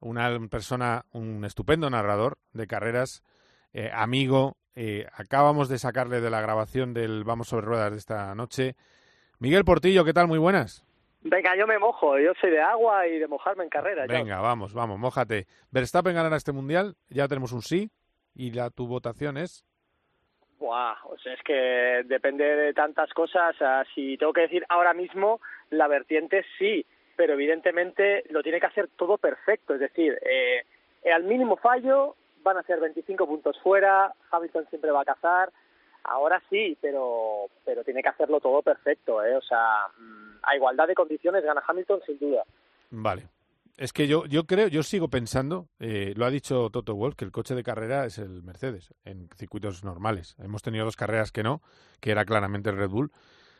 [0.01, 3.22] una persona, un estupendo narrador de carreras,
[3.72, 4.57] eh, amigo.
[4.74, 8.76] Eh, acabamos de sacarle de la grabación del Vamos sobre Ruedas de esta noche.
[9.38, 10.26] Miguel Portillo, ¿qué tal?
[10.26, 10.84] Muy buenas.
[11.22, 12.18] Venga, yo me mojo.
[12.18, 14.07] Yo soy de agua y de mojarme en carrera.
[14.07, 15.46] Venga, vamos, vamos, mójate.
[15.70, 16.96] Verstappen ganará este mundial.
[17.09, 17.90] Ya tenemos un sí.
[18.34, 19.66] ¿Y la, tu votación es?
[20.59, 23.57] Buah, o sea, es que depende de tantas cosas.
[23.94, 25.40] si tengo que decir ahora mismo,
[25.70, 26.86] la vertiente sí
[27.21, 30.64] pero evidentemente lo tiene que hacer todo perfecto, es decir, eh,
[31.12, 35.53] al mínimo fallo van a ser 25 puntos fuera, Hamilton siempre va a cazar,
[36.05, 39.37] ahora sí, pero pero tiene que hacerlo todo perfecto, ¿eh?
[39.37, 42.43] o sea, mm, a igualdad de condiciones gana Hamilton sin duda.
[42.89, 43.29] Vale.
[43.77, 47.27] Es que yo, yo creo, yo sigo pensando, eh, lo ha dicho Toto Wolff, que
[47.27, 50.37] el coche de carrera es el Mercedes en circuitos normales.
[50.39, 51.61] Hemos tenido dos carreras que no,
[52.01, 53.12] que era claramente el Red Bull,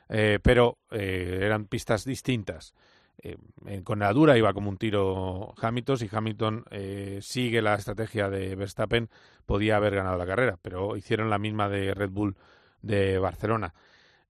[0.09, 2.75] eh, pero eh, eran pistas distintas
[3.23, 5.99] eh, con la dura iba como un tiro Hamilton.
[5.99, 9.09] Si Hamilton eh, sigue la estrategia de Verstappen,
[9.47, 12.37] podía haber ganado la carrera, pero hicieron la misma de Red Bull
[12.83, 13.75] de Barcelona.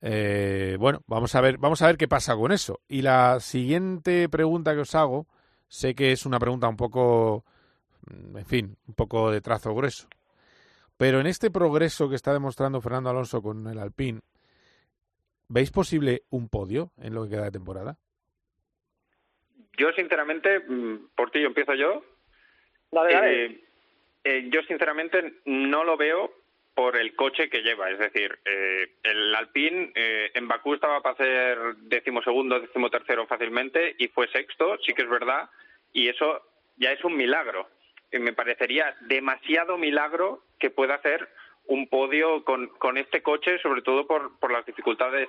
[0.02, 2.80] Eh, bueno, vamos a ver, vamos a ver qué pasa con eso.
[2.88, 5.26] Y la siguiente pregunta que os hago,
[5.68, 7.44] sé que es una pregunta un poco,
[8.10, 10.08] mm, en fin, un poco de trazo grueso.
[10.96, 14.20] Pero en este progreso que está demostrando Fernando Alonso con el Alpine,
[15.48, 17.98] ¿veis posible un podio en lo que queda de temporada?
[19.76, 22.04] Yo, sinceramente, mm, por ti yo empiezo yo.
[22.90, 23.44] Dale, dale.
[23.44, 23.60] Eh,
[24.24, 26.34] eh, yo, sinceramente, no lo veo
[26.74, 27.90] por el coche que lleva.
[27.90, 34.08] Es decir, eh, el Alpine eh, en Bakú estaba para hacer decimosegundo, decimotercero fácilmente y
[34.08, 35.50] fue sexto, sí que es verdad,
[35.92, 36.42] y eso
[36.76, 37.68] ya es un milagro.
[38.12, 41.28] Me parecería demasiado milagro que pueda hacer
[41.66, 45.28] un podio con, con este coche, sobre todo por, por las dificultades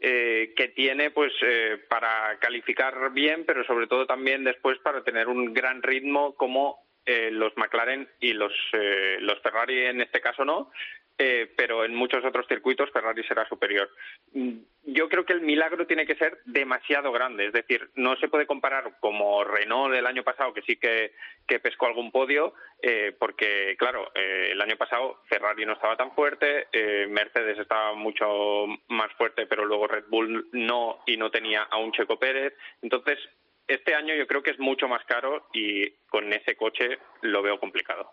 [0.00, 5.28] eh, que tiene pues eh, para calificar bien, pero sobre todo también después para tener
[5.28, 10.44] un gran ritmo como eh, los McLaren y los, eh, los Ferrari en este caso
[10.44, 10.70] no,
[11.18, 13.90] eh, pero en muchos otros circuitos Ferrari será superior.
[14.32, 18.28] Mm, yo creo que el milagro tiene que ser demasiado grande, es decir, no se
[18.28, 21.12] puede comparar como Renault del año pasado, que sí que,
[21.60, 26.68] pescó algún podio, eh, porque claro, eh, el año pasado Ferrari no estaba tan fuerte,
[26.72, 31.78] eh, Mercedes estaba mucho más fuerte, pero luego Red Bull no y no tenía a
[31.78, 32.54] un Checo Pérez.
[32.80, 33.18] Entonces,
[33.66, 37.58] este año yo creo que es mucho más caro y con ese coche lo veo
[37.58, 38.12] complicado.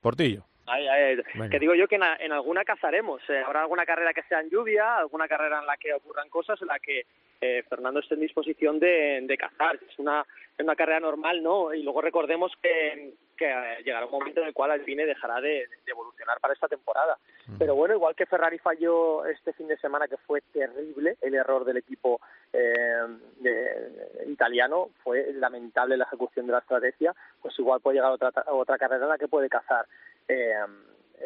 [0.00, 0.44] Portillo.
[0.68, 3.22] Ay, ay, que digo yo que en, en alguna cazaremos.
[3.28, 6.60] Eh, habrá alguna carrera que sea en lluvia, alguna carrera en la que ocurran cosas
[6.60, 7.06] en la que
[7.40, 9.76] eh, Fernando esté en disposición de, de cazar.
[9.76, 10.24] Es una,
[10.56, 11.72] es una carrera normal, ¿no?
[11.72, 13.46] Y luego recordemos que, que
[13.84, 17.16] llegará un momento en el cual Alpine dejará de, de evolucionar para esta temporada.
[17.58, 21.64] Pero bueno, igual que Ferrari falló este fin de semana, que fue terrible el error
[21.64, 22.20] del equipo
[22.52, 23.06] eh,
[23.40, 28.76] de, italiano, fue lamentable la ejecución de la estrategia, pues igual puede llegar otra, otra
[28.76, 29.86] carrera en la que puede cazar
[30.28, 30.54] eh,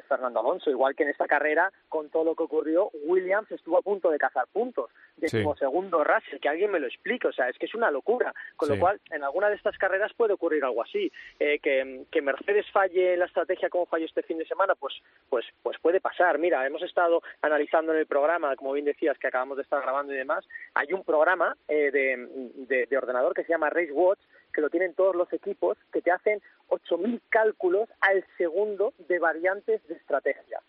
[0.09, 3.83] Fernando Alonso, igual que en esta carrera, con todo lo que ocurrió, Williams estuvo a
[3.83, 4.91] punto de cazar puntos.
[5.17, 5.65] Decimos sí.
[5.65, 8.35] segundo Russell, que alguien me lo explique, o sea, es que es una locura.
[8.57, 8.75] Con sí.
[8.75, 11.11] lo cual, en alguna de estas carreras puede ocurrir algo así.
[11.39, 14.95] Eh, que, que Mercedes falle la estrategia como falló este fin de semana, pues,
[15.29, 16.39] pues, pues puede pasar.
[16.39, 20.13] Mira, hemos estado analizando en el programa, como bien decías, que acabamos de estar grabando
[20.13, 22.29] y demás, hay un programa eh, de,
[22.67, 24.21] de, de ordenador que se llama Race Watch,
[24.53, 29.87] que lo tienen todos los equipos, que te hacen 8.000 cálculos al segundo de variantes
[29.89, 30.61] de estrategia.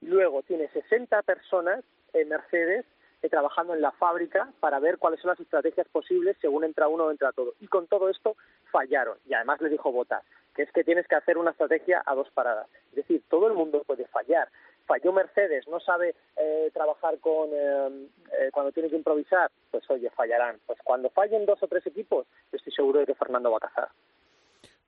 [0.00, 2.84] Luego tiene 60 personas en Mercedes
[3.28, 7.10] trabajando en la fábrica para ver cuáles son las estrategias posibles según entra uno o
[7.10, 7.54] entra todo.
[7.60, 8.36] Y con todo esto
[8.70, 9.18] fallaron.
[9.26, 10.22] Y además le dijo Botas,
[10.54, 12.68] que es que tienes que hacer una estrategia a dos paradas.
[12.90, 14.48] Es decir, todo el mundo puede fallar
[14.86, 18.08] falló Mercedes, no sabe eh, trabajar con eh,
[18.38, 20.58] eh, cuando tiene que improvisar, pues oye, fallarán.
[20.66, 23.88] Pues cuando fallen dos o tres equipos, estoy seguro de que Fernando va a cazar.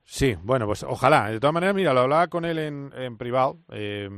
[0.04, 1.30] Sí, bueno, pues ojalá.
[1.30, 4.08] De todas maneras, mira, lo hablaba con él en, en privado, eh,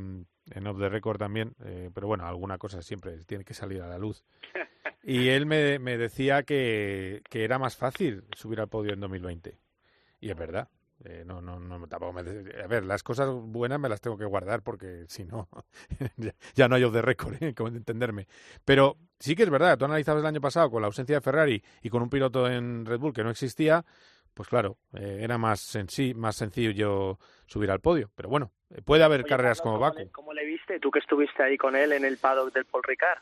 [0.52, 3.88] en Off the Record también, eh, pero bueno, alguna cosa siempre tiene que salir a
[3.88, 4.24] la luz.
[5.04, 9.58] Y él me, me decía que, que era más fácil subir al podio en 2020.
[10.20, 10.68] Y es verdad.
[11.04, 12.20] Eh, no, no, no, tampoco me...
[12.62, 15.48] A ver, las cosas buenas me las tengo que guardar porque si no,
[16.54, 17.54] ya, no hay off the record, ¿eh?
[17.54, 18.26] como entenderme.
[18.64, 21.62] Pero sí que es verdad, tú analizabas el año pasado con la ausencia de Ferrari
[21.82, 23.84] y con un piloto en Red Bull que no existía,
[24.34, 25.78] pues claro, eh, era más,
[26.16, 28.10] más sencillo subir al podio.
[28.16, 28.50] Pero bueno,
[28.84, 30.10] puede haber carreras como Baku.
[30.12, 30.80] ¿Cómo le viste?
[30.80, 33.18] Tú que estuviste ahí con él en el paddock del Paul Ricard.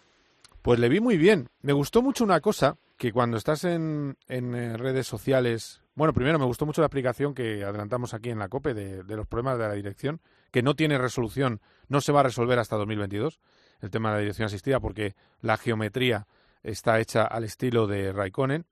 [0.63, 1.49] Pues le vi muy bien.
[1.63, 6.45] Me gustó mucho una cosa, que cuando estás en, en redes sociales bueno, primero me
[6.45, 9.73] gustó mucho la explicación que adelantamos aquí en la COPE de, los problemas de la
[9.73, 10.21] dirección,
[10.53, 13.41] que no tiene resolución, no se va a resolver hasta 2022,
[13.81, 16.27] el tema de la dirección asistida, porque la geometría
[16.63, 18.67] está hecha al estilo de Raikkonen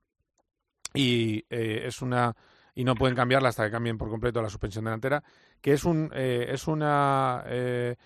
[0.93, 2.37] y eh, es una
[2.75, 5.23] y no pueden cambiarla hasta que cambien por completo la suspensión delantera,
[5.61, 7.97] que es un eh, es una eh,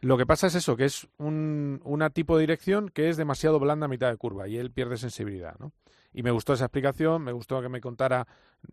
[0.00, 3.58] lo que pasa es eso, que es un una tipo de dirección que es demasiado
[3.58, 5.72] blanda a mitad de curva y él pierde sensibilidad, ¿no?
[6.12, 8.26] Y me gustó esa explicación, me gustó que me contara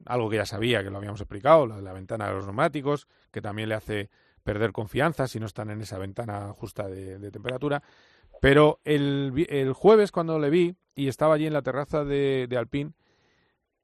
[0.06, 3.08] algo que ya sabía, que lo habíamos explicado, lo de la ventana de los neumáticos,
[3.32, 4.10] que también le hace
[4.44, 7.82] perder confianza si no están en esa ventana justa de, temperatura.
[8.42, 12.58] Pero el, el, jueves cuando le vi y estaba allí en la terraza de, de
[12.58, 12.94] Alpine,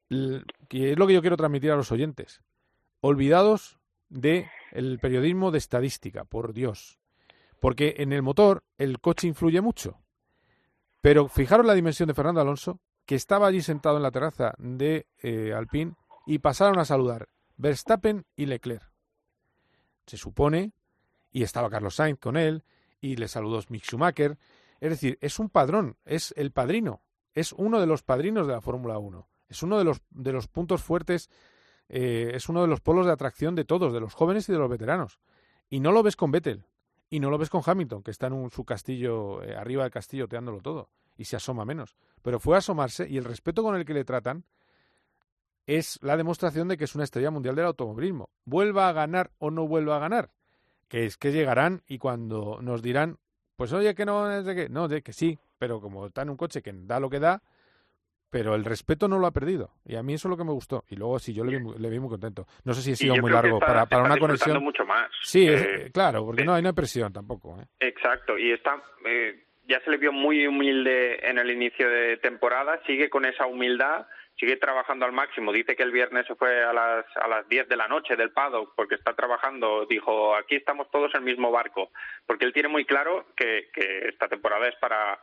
[0.10, 2.42] que es lo que yo quiero transmitir a los oyentes,
[3.02, 3.80] olvidados
[4.10, 7.00] de el periodismo de estadística, por Dios.
[7.60, 10.00] Porque en el motor el coche influye mucho.
[11.02, 15.08] Pero fijaros la dimensión de Fernando Alonso, que estaba allí sentado en la terraza de
[15.22, 15.96] eh, Alpine
[16.26, 18.92] y pasaron a saludar Verstappen y Leclerc.
[20.06, 20.74] Se supone,
[21.32, 22.64] y estaba Carlos Sainz con él,
[23.02, 24.38] y le saludó Mick Schumacher.
[24.80, 27.02] Es decir, es un padrón, es el padrino,
[27.34, 30.48] es uno de los padrinos de la Fórmula 1, es uno de los, de los
[30.48, 31.30] puntos fuertes,
[31.90, 34.60] eh, es uno de los polos de atracción de todos, de los jóvenes y de
[34.60, 35.20] los veteranos.
[35.70, 36.66] Y no lo ves con Vettel,
[37.10, 40.28] y no lo ves con Hamilton, que está en su castillo, eh, arriba del castillo,
[40.28, 41.96] teándolo todo y se asoma menos.
[42.22, 44.46] Pero fue a asomarse y el respeto con el que le tratan
[45.66, 48.30] es la demostración de que es una estrella mundial del automovilismo.
[48.46, 50.32] Vuelva a ganar o no vuelva a ganar,
[50.88, 53.18] que es que llegarán y cuando nos dirán,
[53.58, 56.30] pues oye que no es de que, no, de que sí, pero como está en
[56.30, 57.44] un coche que da lo que da,
[58.30, 59.72] pero el respeto no lo ha perdido.
[59.86, 60.84] Y a mí eso es lo que me gustó.
[60.90, 62.46] Y luego sí, yo le vi, le vi muy contento.
[62.66, 64.62] No sé si ha sido muy largo para, para una conexión.
[64.64, 65.10] mucho más.
[65.22, 67.58] Sí, eh, claro, porque no, hay, no hay presión tampoco.
[67.60, 67.66] ¿eh?
[67.80, 72.82] Exacto, y está, eh, ya se le vio muy humilde en el inicio de temporada,
[72.86, 74.08] sigue con esa humildad,
[74.38, 75.52] sigue trabajando al máximo.
[75.52, 78.32] Dice que el viernes se fue a las, a las 10 de la noche del
[78.32, 79.86] paddock porque está trabajando.
[79.86, 81.92] Dijo, aquí estamos todos en el mismo barco,
[82.26, 85.20] porque él tiene muy claro que, que esta temporada es para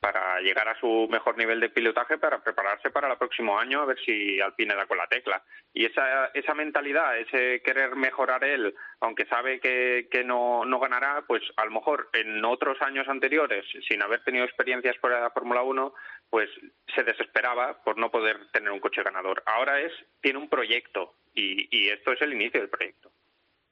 [0.00, 3.86] para llegar a su mejor nivel de pilotaje para prepararse para el próximo año a
[3.86, 5.42] ver si Alpine da con la tecla.
[5.72, 11.24] Y esa, esa mentalidad, ese querer mejorar él, aunque sabe que, que no, no ganará,
[11.26, 15.62] pues a lo mejor en otros años anteriores, sin haber tenido experiencias por la Fórmula
[15.62, 15.92] 1,
[16.30, 16.48] pues
[16.94, 19.42] se desesperaba por no poder tener un coche ganador.
[19.46, 23.10] Ahora es, tiene un proyecto y, y esto es el inicio del proyecto.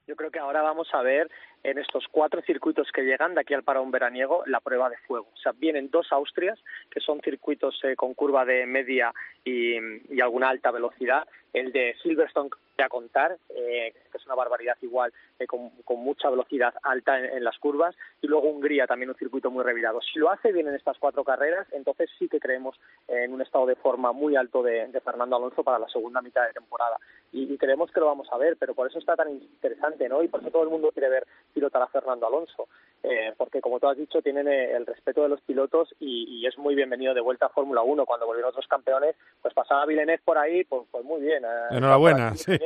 [0.07, 1.29] Yo creo que ahora vamos a ver
[1.67, 5.27] en estos cuatro circuitos que llegan de aquí al parón veraniego la prueba de fuego.
[5.33, 6.57] O sea, vienen dos Austrias,
[6.89, 9.13] que son circuitos eh, con curva de media
[9.47, 11.27] y, y, alguna alta velocidad.
[11.53, 12.49] El de Silverstone
[12.83, 17.57] a contar, eh, que es una barbaridad igual, eh, con, mucha velocidad alta en, las
[17.57, 19.99] curvas, y luego Hungría, también un circuito muy revirado.
[20.01, 23.65] Si lo hace bien en estas cuatro carreras, entonces sí que creemos en un estado
[23.65, 26.97] de forma muy alto de, Fernando Alonso para la segunda mitad de temporada.
[27.31, 30.21] Y, creemos que lo vamos a ver, pero por eso está tan interesante, ¿no?
[30.23, 32.67] Y por eso todo el mundo quiere ver pilotar a Fernando Alonso,
[33.03, 36.75] eh, porque como tú has dicho, tienen el respeto de los pilotos y, es muy
[36.75, 38.05] bienvenido de vuelta a Fórmula 1.
[38.05, 41.43] Cuando volvieron otros campeones, pues pasaba Villeneuve por ahí, pues, pues muy bien.
[41.71, 42.57] Enhorabuena, sí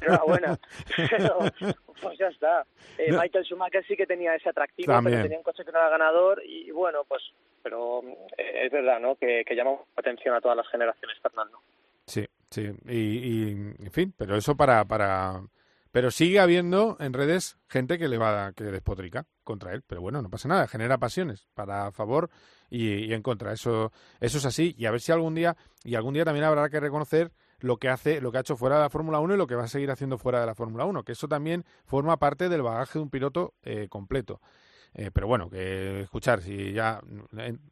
[0.00, 0.58] enhorabuena.
[2.02, 2.66] pues ya está.
[2.98, 5.88] Eh, Michael Schumacher sí que tenía ese atractivo, pero tenía un coche que no era
[5.88, 7.22] ganador y bueno, pues,
[7.62, 8.02] pero
[8.36, 9.16] eh, es verdad, ¿no?
[9.16, 11.60] Que, que llama atención a todas las generaciones, Fernando.
[12.06, 15.40] Sí, sí, y, en fin, pero eso para, para,
[15.92, 20.22] pero sigue habiendo en redes gente que le va que despotrica contra él, pero bueno,
[20.22, 22.30] no pasa nada, genera pasiones para a favor
[22.68, 25.94] y, y en contra, eso, eso es así, y a ver si algún día, y
[25.94, 28.82] algún día también habrá que reconocer lo que hace, lo que ha hecho fuera de
[28.82, 31.04] la Fórmula 1 y lo que va a seguir haciendo fuera de la Fórmula 1,
[31.04, 34.40] que eso también forma parte del bagaje de un piloto eh, completo.
[34.94, 37.00] Eh, pero bueno, que escuchar, si ya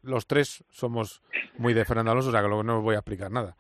[0.03, 1.23] los tres somos
[1.57, 3.57] muy de Fernando Alonso, o sea que no os voy a explicar nada.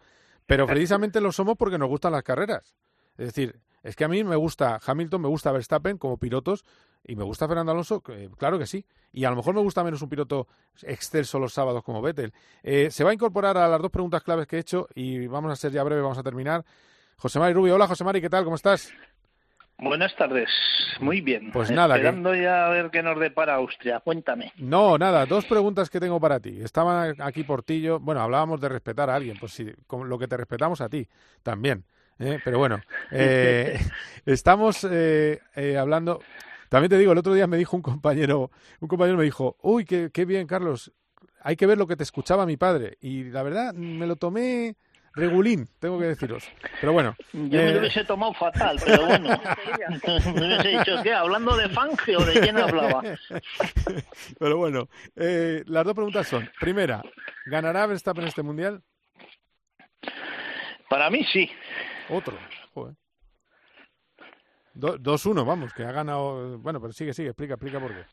[0.46, 2.74] Pero precisamente lo somos porque nos gustan las carreras.
[3.16, 6.64] Es decir, es que a mí me gusta Hamilton, me gusta Verstappen como pilotos
[7.04, 8.84] y me gusta Fernando Alonso, claro que sí.
[9.12, 10.46] Y a lo mejor me gusta menos un piloto
[10.82, 12.32] excelso los sábados como Vettel.
[12.62, 15.52] Eh, se va a incorporar a las dos preguntas claves que he hecho y vamos
[15.52, 16.64] a ser ya breve, vamos a terminar.
[17.16, 18.44] José Mari Rubio, hola José Mari, ¿qué tal?
[18.44, 18.92] ¿Cómo estás?
[19.80, 20.50] Buenas tardes,
[20.98, 21.52] muy bien.
[21.52, 21.94] Pues nada.
[21.94, 24.52] Esperando ya a ver qué nos depara Austria, cuéntame.
[24.56, 26.60] No, nada, dos preguntas que tengo para ti.
[26.60, 30.80] Estaban aquí Portillo, bueno, hablábamos de respetar a alguien, pues sí, lo que te respetamos
[30.80, 31.06] a ti
[31.44, 31.84] también.
[32.18, 32.38] ¿Eh?
[32.44, 33.78] Pero bueno, eh,
[34.26, 36.20] estamos eh, eh, hablando...
[36.68, 38.50] También te digo, el otro día me dijo un compañero,
[38.80, 40.92] un compañero me dijo, uy, qué, qué bien, Carlos,
[41.40, 42.98] hay que ver lo que te escuchaba mi padre.
[43.00, 44.76] Y la verdad, me lo tomé
[45.14, 46.48] regulín, tengo que deciros.
[46.80, 47.16] Pero bueno.
[47.32, 49.28] Yo me eh, lo hubiese tomado fatal, pero bueno.
[50.34, 51.12] me hubiese dicho, ¿qué?
[51.12, 53.02] ¿Hablando de Fange o de quién hablaba?
[54.38, 57.02] Pero bueno, eh, las dos preguntas son, primera,
[57.46, 58.82] ¿ganará Verstappen este mundial?
[60.88, 61.50] Para mí sí.
[62.10, 62.36] Otro,
[62.74, 62.94] joder.
[64.74, 66.58] Do- 2-1, vamos, que ha ganado...
[66.58, 68.04] Bueno, pero sigue, sigue, explica, explica por qué.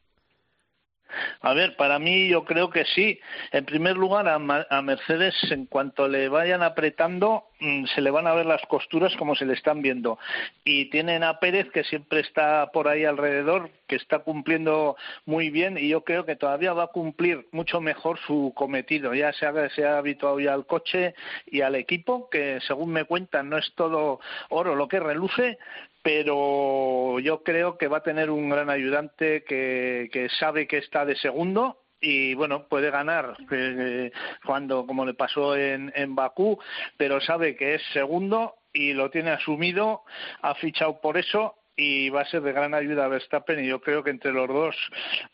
[1.41, 3.19] A ver, para mí yo creo que sí.
[3.51, 8.33] En primer lugar, a, Mercedes, en cuanto le vayan apretando, mm, se le van a
[8.33, 10.17] ver las costuras como se le están viendo.
[10.63, 14.95] Y tienen a Pérez, que siempre está por ahí alrededor, que está cumpliendo
[15.25, 19.13] muy bien y yo creo que todavía va a cumplir mucho mejor su cometido.
[19.13, 23.05] Ya se ha, se ha habituado ya al coche y al equipo, que según me
[23.05, 25.57] cuentan no es todo oro lo que reluce,
[26.05, 31.03] pero yo creo que va a tener un gran ayudante que, que sabe que está
[31.03, 34.11] de segundo y bueno puede ganar eh,
[34.45, 36.59] cuando como le pasó en, en Bakú
[36.95, 40.03] pero sabe que es segundo y lo tiene asumido
[40.43, 43.81] ha fichado por eso y va a ser de gran ayuda a Verstappen y yo
[43.81, 44.75] creo que entre los dos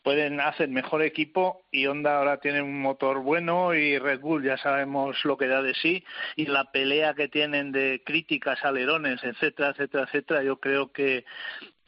[0.04, 4.58] pueden hacer mejor equipo y Honda ahora tiene un motor bueno y Red Bull ya
[4.58, 6.04] sabemos lo que da de sí
[6.36, 11.26] y la pelea que tienen de críticas, alerones, etcétera, etcétera, etcétera, yo creo que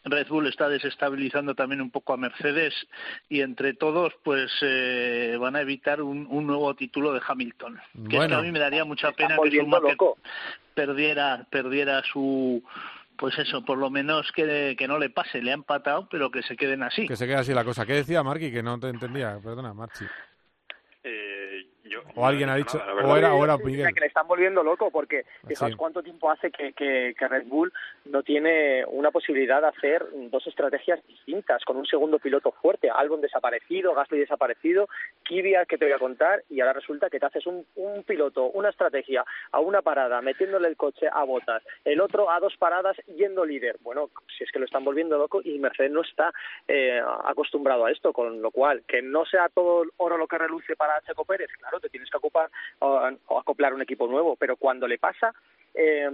[0.06, 2.74] Red Bull está desestabilizando también un poco a Mercedes
[3.30, 7.80] y entre todos pues eh, van a evitar un, un nuevo título de Hamilton.
[8.10, 8.38] Que Bueno.
[8.38, 9.97] a mí me daría mucha pena que Schumacher
[10.74, 12.64] perdiera perdiera su
[13.18, 16.43] pues eso, por lo menos que, que no le pase, le ha empatado, pero que
[16.43, 17.07] se queden así.
[17.07, 17.86] Que se queda así la cosa.
[17.86, 18.51] ¿Qué decía Marky?
[18.51, 19.39] Que no te entendía.
[19.41, 20.05] Perdona, Marchi.
[21.84, 22.78] Yo, O alguien ha no dicho...
[22.78, 23.94] la o era, o era O sea, Miguel.
[23.94, 25.78] que le están volviendo loco porque fijaos Sí.
[25.78, 27.74] cuánto tiempo hace que, que, que Red Bull
[28.06, 33.20] no tiene una posibilidad de hacer dos estrategias distintas con un segundo piloto fuerte, Albon
[33.22, 34.88] desaparecido, Gasly desaparecido,
[35.26, 38.46] Kvyat que te voy a contar y ahora resulta que te haces un, un piloto,
[38.46, 42.96] una estrategia a una parada metiéndole el coche a botas, el otro a dos paradas
[43.08, 43.76] yendo líder.
[43.82, 46.32] Bueno, si es que lo están volviendo loco y Mercedes no está
[46.68, 50.76] eh, acostumbrado a esto, con lo cual que no sea todo oro lo que reluce
[50.76, 52.50] para Checo Pérez, claro, te tienes que ocupar
[52.80, 52.98] o,
[53.38, 55.34] acoplar un equipo nuevo, pero cuando le pasa
[55.74, 56.10] eh,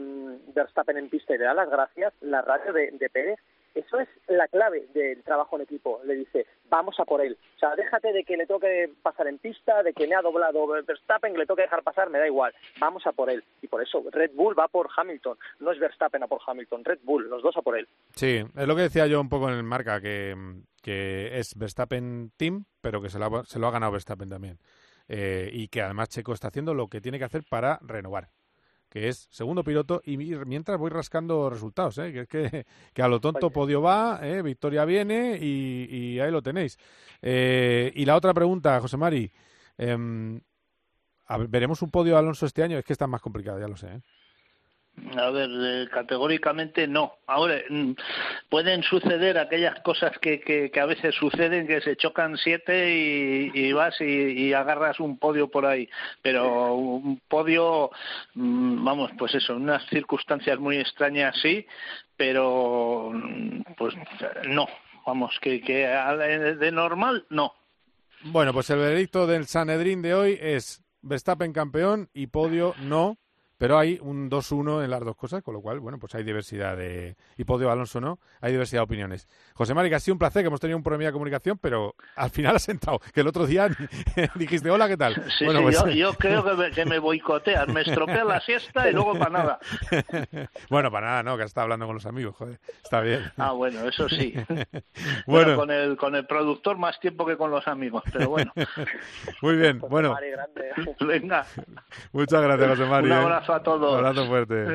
[0.54, 3.40] Verstappen en pista y le da las gracias, la radio de, Pérez,
[3.76, 6.02] eso es la clave del trabajo en equipo.
[6.06, 7.38] Le dice, vamos a por él.
[7.56, 10.66] O sea, déjate de que le toque pasar en pista, de que me ha doblado
[10.68, 12.54] Verstappen, que le toque dejar pasar, me da igual.
[12.80, 13.44] Vamos a por él.
[13.62, 15.38] Y por eso Red Bull va por Hamilton.
[15.60, 17.88] No es Verstappen a por Hamilton, Red Bull, los dos a por él.
[18.16, 20.36] Sí, es lo que decía yo un poco en el marca, que,
[20.84, 24.58] es Verstappen Team, pero que se lo ha ganado Verstappen también.
[25.12, 28.30] Eh, y que además Checo está haciendo lo que tiene que hacer para renovar,
[28.90, 32.14] que es segundo piloto y mi- mientras voy rascando resultados, ¿eh?
[32.14, 34.44] que es que, que a lo tonto podio va, ¿eh?
[34.44, 36.78] victoria viene y, y ahí lo tenéis.
[37.24, 39.32] Eh, y la otra pregunta, José Mari,
[39.80, 40.40] em,
[41.26, 42.78] a ver, ¿veremos un podio de Alonso este año?
[42.78, 44.02] Es que está más complicado, ya lo sé.
[45.12, 45.20] ¿Eh?
[45.20, 47.14] A ver, eh, categóricamente no.
[47.28, 47.92] Ahora, mm,
[48.50, 52.92] pueden suceder aquellas cosas que, que, a veces suceden, que se chocan siete
[53.54, 55.90] y, vas y, agarras un podio por ahí.
[56.22, 57.92] Pero un podio,
[58.36, 61.66] mm, vamos, pues eso, unas circunstancias muy extrañas sí,
[62.16, 63.94] pero mm, pues
[64.48, 64.68] no.
[65.06, 67.54] Vamos, que, que a- de normal no.
[68.22, 73.18] Bueno, pues el veredicto del Sanedrín de hoy es Verstappen campeón y podio no,
[73.60, 76.78] pero hay un 2-1 en las dos cosas, con lo cual, bueno, pues hay diversidad
[76.78, 77.18] de...
[77.38, 79.28] Y podio Alonso no, hay diversidad de opiniones.
[79.54, 81.94] José Mari, que ha sido un placer, que hemos tenido un problema de comunicación, pero
[82.16, 83.68] al final ha sentado, que el otro día
[84.36, 85.14] dijiste, hola, ¿qué tal?
[85.38, 85.76] Sí, bueno, sí, pues...
[85.78, 89.30] yo, yo creo que me, que me boicotean, me estropean la siesta y luego para
[89.30, 89.60] nada.
[90.70, 93.30] bueno, para nada, no, que has estado hablando con los amigos, joder, está bien.
[93.36, 94.34] Ah, bueno, eso sí.
[95.28, 98.54] bueno, Bueno, con el con el productor más tiempo que con los amigos, pero bueno.
[99.42, 100.72] muy bien, bueno, Mari, grande.
[101.02, 101.46] Venga,
[102.14, 103.12] muchas gracias, José Mari.
[103.12, 103.26] un ¿eh?
[103.50, 103.92] Abrazo a todos.
[104.00, 104.66] Un abrazo fuerte.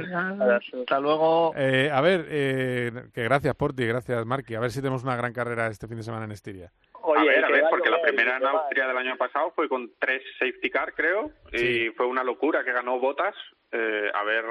[0.80, 1.52] Hasta luego.
[1.56, 4.54] Eh, a ver, eh, que gracias Porti, gracias Marqui.
[4.54, 6.70] A ver si tenemos una gran carrera este fin de semana en Estiria.
[7.02, 9.90] Oye, a ver, a ver, porque la primera en Austria del año pasado fue con
[9.98, 11.66] tres safety car, creo, Sí.
[11.86, 13.34] y fue una locura que ganó Botas.
[13.72, 14.44] Eh, a ver,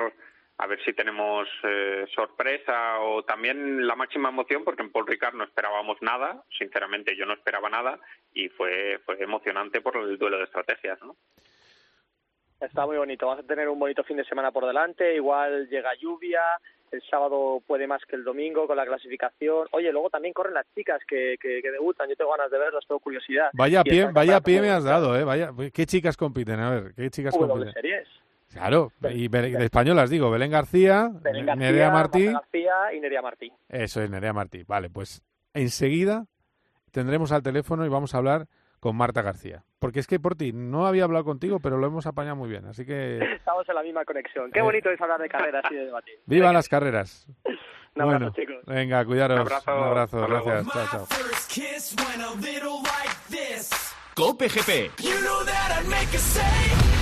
[0.60, 5.34] a ver si tenemos eh, sorpresa o también la máxima emoción, porque en Paul Ricard
[5.34, 8.00] no esperábamos nada, sinceramente yo no esperaba nada
[8.34, 11.16] y fue fue emocionante por el duelo de estrategias, ¿no?
[12.64, 13.28] Está muy bonito.
[13.28, 15.16] Vamos a tener un bonito fin de semana por delante.
[15.16, 16.42] Igual llega lluvia.
[16.92, 19.68] El sábado puede más que el domingo con la clasificación.
[19.72, 22.08] Oye, luego también corren las chicas que, que, que debutan.
[22.08, 23.50] Yo tengo ganas de verlas, tengo curiosidad.
[23.54, 25.24] Vaya pie, vaya pie me has dado, ¿eh?
[25.24, 26.60] Vaya, ¿Qué chicas compiten?
[26.60, 27.74] A ver, ¿qué chicas W compiten?
[27.74, 28.08] Series.
[28.54, 32.28] Claro, y de españolas digo, Belén García, Belén García, Nerea Martí.
[32.28, 33.52] García y Nerea Martí.
[33.68, 34.64] Eso es, Nerea Martí.
[34.64, 35.24] Vale, pues
[35.56, 36.28] enseguida
[36.92, 38.46] tendremos al teléfono y vamos a hablar
[38.84, 39.64] con Marta García.
[39.80, 42.66] Porque es que por ti no había hablado contigo, pero lo hemos apañado muy bien.
[42.66, 44.52] Así que Estamos en la misma conexión.
[44.52, 44.62] Qué Eh.
[44.62, 46.16] bonito es hablar de carreras y de debatir.
[46.26, 47.26] viva las carreras.
[47.96, 48.56] Un abrazo, bueno, chicos.
[48.66, 49.40] venga, cuidaros.
[49.40, 49.72] Un abrazo.
[49.78, 50.68] Un abrazo, gracias.
[50.68, 51.08] Chao, chao.
[54.16, 54.92] Cope GP.
[55.02, 56.93] You know that I'd make a save.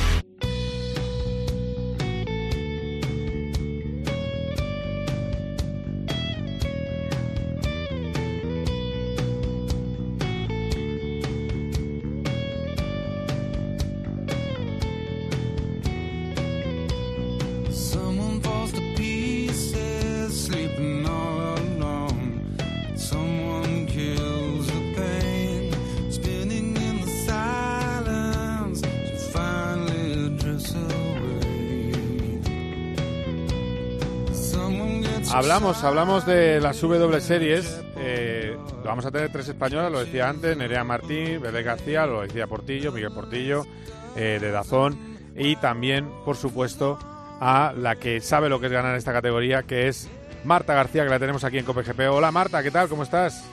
[35.62, 37.84] Hablamos, hablamos de las W series.
[37.98, 42.48] eh, vamos a tener tres españolas, lo decía antes, Nerea Martí, Belén García, lo decía
[42.48, 43.68] Portillo, Miguel Portillo,
[44.16, 46.98] eh, de Dazón, y también, por supuesto,
[47.40, 50.10] a la que sabe lo que es ganar esta categoría, que es
[50.46, 52.10] Marta García, que la tenemos aquí en COPGP.
[52.10, 52.90] Hola Marta, ¿qué tal?
[52.90, 53.46] ¿Cómo estás?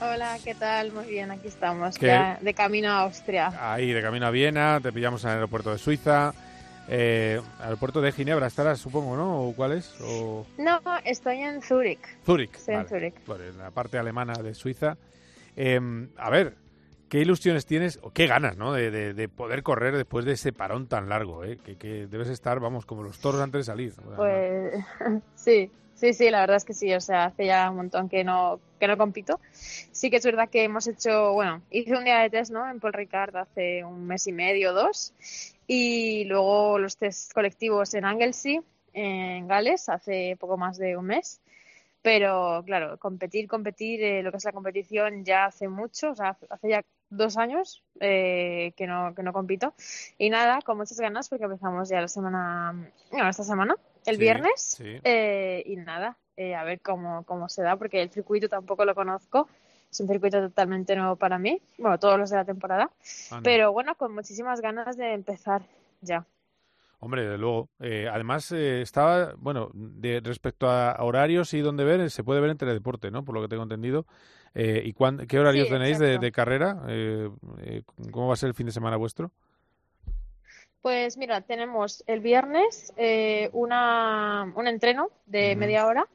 [0.00, 0.92] Hola, ¿qué tal?
[0.92, 3.52] Muy bien, aquí estamos, de camino a Austria.
[3.60, 6.32] Ahí, de camino a Viena, te pillamos en el aeropuerto de Suiza.
[6.92, 9.42] Eh, aeropuerto de Ginebra estarás, supongo, ¿no?
[9.44, 9.94] ¿O cuál es?
[10.02, 12.00] ¿O No, estoy en Zúrich.
[12.26, 12.52] Zúrich.
[12.56, 12.88] Estoy en.
[12.88, 13.14] Zúrich.
[13.26, 14.96] Vale, en la parte alemana de Suiza.
[15.54, 15.78] Eh,
[16.16, 16.56] a ver,
[17.08, 18.72] ¿qué ilusiones tienes o qué ganas, ¿no?
[18.72, 21.58] De, de- de poder correr después de ese parón tan largo, ¿eh?
[21.64, 23.92] Que, que debes estar, vamos, como los toros antes de salir.
[24.04, 24.84] O sea, Pues
[25.36, 28.24] sí, sí, sí, la verdad es que sí, o sea, hace ya un montón que
[28.24, 29.38] no, que no compito.
[29.52, 32.68] Sí que es verdad que hemos hecho, bueno, hice un día de test, ¿no?
[32.68, 35.12] En Paul Ricard hace un mes y medio, dos,
[35.72, 38.60] y luego los test colectivos en Anglesey,
[38.92, 41.40] en Gales, hace poco más de un mes.
[42.02, 46.36] Pero claro, competir, competir, eh, lo que es la competición ya hace mucho, o sea,
[46.48, 49.72] hace ya dos años eh, que no que no compito
[50.18, 52.74] y nada, con muchas ganas porque empezamos ya la semana,
[53.12, 55.00] bueno, esta semana, el Sí, viernes sí.
[55.04, 58.96] eh, y nada, eh, a ver cómo, cómo se da porque el circuito tampoco lo
[58.96, 59.46] conozco,
[59.90, 62.90] es un circuito totalmente nuevo para mí, bueno, todos los de la temporada,
[63.30, 63.42] Anda.
[63.42, 65.62] pero bueno, con muchísimas ganas de empezar
[66.00, 66.24] ya.
[67.02, 67.70] Hombre, de luego.
[67.80, 72.40] Eh, además, eh, estaba, bueno, de, respecto a horarios y dónde ver, eh, se puede
[72.42, 73.24] ver en Teledeporte, ¿no?
[73.24, 74.04] Por lo que tengo entendido.
[74.54, 76.82] Eh, ¿Y cuán- qué horarios Sí, tenéis de, de carrera?
[76.88, 77.30] Eh,
[77.62, 79.30] eh, ¿Cómo va a ser el fin de semana vuestro?
[80.82, 86.06] Pues mira, tenemos el viernes eh, una, un entreno de media hora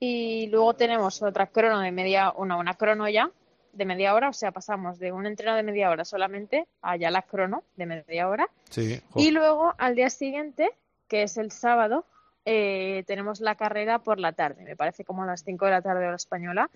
[0.00, 3.30] y luego tenemos otra crono de media, una, una crono ya
[3.72, 7.10] de media hora, o sea, pasamos de un entreno de media hora solamente a ya
[7.10, 8.48] la crono de media hora.
[8.68, 9.00] Sí.
[9.16, 10.70] Y luego al día siguiente,
[11.08, 12.04] que es el sábado,
[12.44, 15.82] eh, tenemos la carrera por la tarde, me parece como a las 5 de la
[15.82, 16.70] tarde hora española,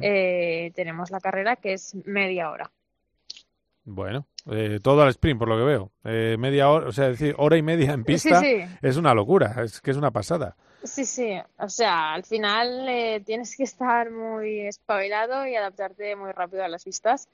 [0.00, 2.70] eh, tenemos la carrera que es media hora.
[3.84, 5.92] Bueno, eh, todo al sprint, por lo que veo.
[6.04, 8.62] Eh, media hora, o sea, decir, hora y media en pista sí.
[8.80, 10.56] es una locura, es que es una pasada.
[10.84, 16.32] Sí, sí, o sea, al final eh, tienes que estar muy espabilado y adaptarte muy
[16.32, 17.28] rápido a las vistas,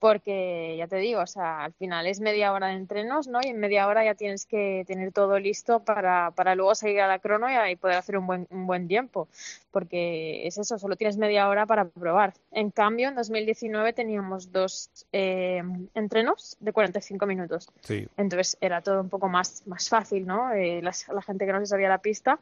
[0.00, 3.38] porque ya te digo, o sea, al final es media hora de entrenos, ¿no?
[3.42, 7.06] Y en media hora ya tienes que tener todo listo para, para luego seguir a
[7.06, 9.28] la crono y, y poder hacer un buen, un buen tiempo,
[9.70, 12.32] porque es eso, solo tienes media hora para probar.
[12.50, 15.62] En cambio, en 2019 teníamos dos eh,
[15.94, 17.68] entrenos de 45 minutos.
[17.82, 18.08] Sí.
[18.16, 20.52] Entonces era todo un poco más, más fácil, ¿no?
[20.52, 22.38] Eh, las- la gente que no se sabía la pista,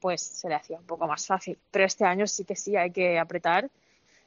[0.00, 1.58] pues se le hacía un poco más fácil.
[1.72, 3.68] Pero este año sí que sí hay que apretar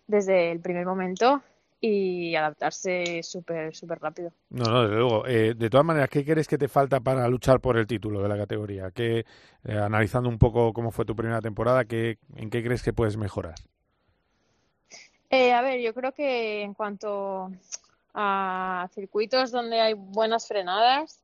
[0.06, 1.42] desde el primer momento
[1.86, 4.32] y adaptarse súper, súper rápido.
[4.52, 5.28] No, no, desde luego.
[5.28, 8.30] Eh, de todas maneras, ¿qué crees que te falta para luchar por el título de
[8.30, 8.92] la categoría?
[8.92, 9.26] ¿Qué,
[9.66, 13.18] eh, analizando un poco cómo fue tu primera temporada, ¿qué, ¿en qué crees que puedes
[13.18, 13.56] mejorar?
[15.30, 17.52] Eh, a ver, yo creo que en cuanto
[18.14, 21.20] a circuitos donde hay buenas frenadas,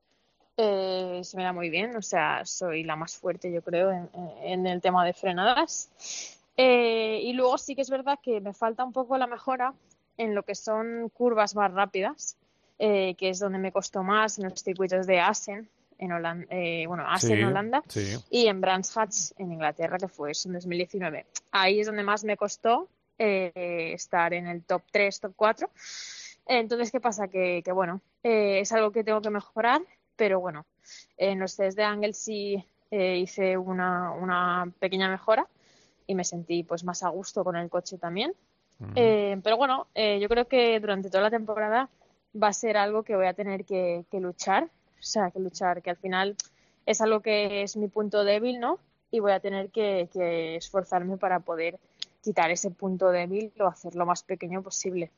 [0.58, 1.96] eh, se me da muy bien.
[1.96, 4.10] O sea, soy la más fuerte, yo creo, en,
[4.42, 6.36] en el tema de frenadas.
[6.58, 9.72] Eh, y luego sí que es verdad que me falta un poco la mejora
[10.20, 12.36] en lo que son curvas más rápidas,
[12.78, 15.68] eh, que es donde me costó más en los circuitos de Assen,
[15.98, 18.16] en Holanda, eh, bueno, Assen Sí, Holanda, sí.
[18.30, 21.26] y en Brands Hatch en Inglaterra, que fue eso en 2019.
[21.52, 25.70] Ahí es donde más me costó eh, estar en el top 3, top 4.
[26.46, 27.28] Entonces, ¿qué pasa?
[27.28, 29.82] Que, que bueno, eh, es algo que tengo que mejorar,
[30.16, 30.66] pero bueno,
[31.16, 35.46] en los test de Anglesey eh, hice una, una pequeña mejora
[36.06, 38.32] y me sentí pues más a gusto con el coche también.
[38.94, 41.88] Eh, pero bueno, eh, yo creo que durante toda la temporada
[42.40, 45.82] va a ser algo que voy a tener que, que luchar O sea, que luchar,
[45.82, 46.36] que al final
[46.86, 48.78] es algo que es mi punto débil, ¿no?
[49.10, 51.78] Y voy a tener que, que esforzarme para poder
[52.22, 55.10] quitar ese punto débil o hacerlo más pequeño posible.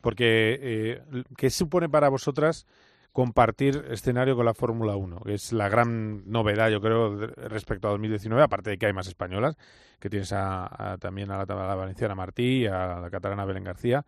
[0.00, 1.02] Porque, eh,
[1.36, 2.66] ¿qué supone para vosotras
[3.12, 5.20] compartir escenario con la Fórmula 1?
[5.20, 9.08] Que es la gran novedad, yo creo, respecto a 2019, aparte de que hay más
[9.08, 9.56] españolas,
[9.98, 14.04] que tienes a, también a la, valenciana Martí, a la catalana Belén García,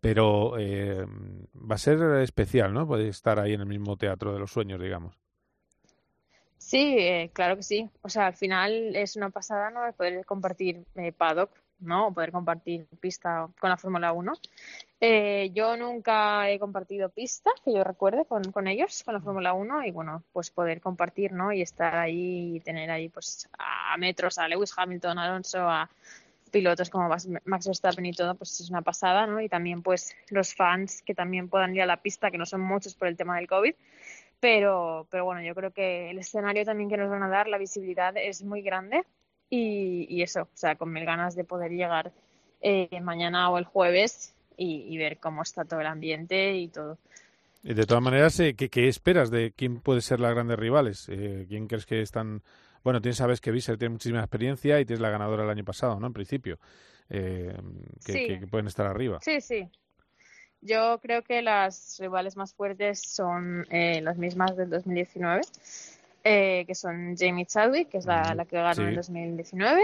[0.00, 1.06] pero eh,
[1.54, 2.86] va a ser especial, ¿no?
[2.86, 5.18] Podéis estar ahí en el mismo teatro de los sueños, digamos.
[6.58, 7.88] Sí, eh, claro que sí.
[8.02, 9.80] O sea, al final es una pasada, ¿no?
[9.92, 11.50] Poder compartir eh, paddock,
[11.80, 12.12] ¿no?
[12.12, 14.32] Poder compartir pista con la Fórmula 1.
[15.00, 19.52] Eh, yo nunca he compartido pista, que yo recuerde, con, con ellos, con la Fórmula
[19.52, 21.52] 1, y bueno, pues poder compartir, ¿no?
[21.52, 25.90] Y estar ahí y tener ahí, pues, a metros a Lewis Hamilton, Alonso, a
[26.50, 27.08] pilotos como
[27.44, 29.40] Max Verstappen y todo, pues es una pasada, ¿no?
[29.40, 32.62] Y también, pues, los fans que también puedan ir a la pista, que no son
[32.62, 33.74] muchos por el tema del COVID,
[34.40, 37.58] pero, pero bueno, yo creo que el escenario también que nos van a dar, la
[37.58, 39.04] visibilidad es muy grande
[39.50, 42.12] y, y eso, o sea, con mil ganas de poder llegar
[42.60, 46.98] eh, mañana o el jueves y, y ver cómo está todo el ambiente y todo.
[47.62, 51.08] Y de todas maneras, eh, ¿qué, qué esperas de quién puede ser las grandes rivales?
[51.08, 52.42] Eh, ¿Quién crees que están...?
[52.84, 55.98] Bueno, tienes, sabes que Visser tiene muchísima experiencia y tienes la ganadora el año pasado,
[55.98, 56.06] ¿no?
[56.06, 56.58] En principio.
[57.10, 57.56] Eh,
[58.04, 58.26] que, Sí.
[58.26, 59.18] que- que pueden estar arriba.
[59.22, 59.68] Sí, sí.
[60.60, 65.42] Yo creo que las rivales más fuertes son eh, las mismas del 2019,
[66.28, 68.82] eh, que son Jamie Chadwick, que es la, la que ganó sí.
[68.82, 69.82] en 2019,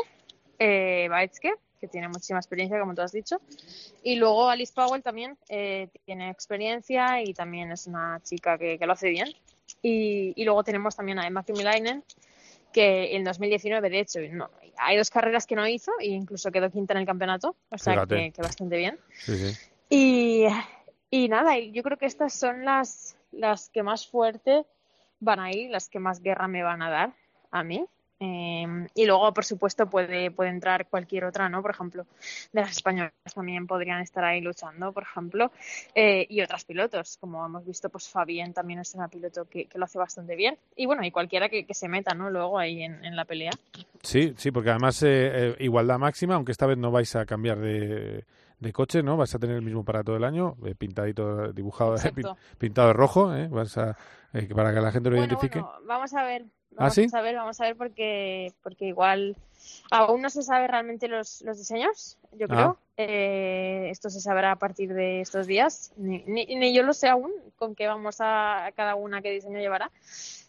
[0.59, 3.40] eh, Baetske, que tiene muchísima experiencia, como tú has dicho,
[4.03, 8.86] y luego Alice Powell también eh, tiene experiencia y también es una chica que, que
[8.86, 9.28] lo hace bien.
[9.82, 12.03] Y, y luego tenemos también a Emma Kymiläinen,
[12.72, 16.70] que en 2019, de hecho, no, hay dos carreras que no hizo e incluso quedó
[16.70, 18.99] quinta en el campeonato, o sea que, que bastante bien.
[19.16, 19.59] Sí, sí.
[19.90, 20.47] Y,
[21.09, 24.64] y nada, yo creo que estas son las, las que más fuerte
[25.23, 27.12] van a ir, las que más guerra me van a dar
[27.51, 27.87] a mí.
[28.25, 31.61] Eh, y luego, por supuesto, puede, puede entrar cualquier otra, ¿no?
[31.61, 32.07] Por ejemplo,
[32.53, 35.51] de las españolas también podrían estar ahí luchando, por ejemplo,
[35.93, 39.77] eh, y otras pilotos, como hemos visto, pues Fabien también es una piloto que, que
[39.77, 40.57] lo hace bastante bien.
[40.77, 42.31] Y bueno, y cualquiera que, que se meta, ¿no?
[42.31, 43.51] Luego ahí en, en la pelea.
[44.03, 47.59] Sí, sí, porque además eh, eh, igualdad máxima, aunque esta vez no vais a cambiar
[47.59, 48.25] de,
[48.62, 49.16] de coche, ¿no?
[49.16, 51.96] Vais a tener el mismo para todo el año, eh, pintadito, dibujado,
[52.58, 53.48] pintado de rojo, ¿eh?
[53.48, 53.96] Vas a,
[54.32, 55.60] eh, para que la gente lo Bueno, identifique.
[55.60, 56.44] bueno, vamos a ver.
[56.72, 57.06] ¿Ah, Vamos sí?
[57.12, 59.36] a ver, vamos a ver porque, porque igual
[59.90, 62.78] aún no se sabe realmente los, los diseños, yo creo.
[62.80, 62.84] Ah.
[62.96, 65.92] Eh, esto se sabrá a partir de estos días.
[65.96, 69.30] Ni, ni, ni yo lo sé aún con qué vamos a, a cada una qué
[69.32, 69.90] diseño llevará.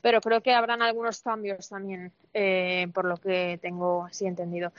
[0.04, 4.74] Pero creo que habrán algunos cambios también, eh, por lo que tengo así entendido.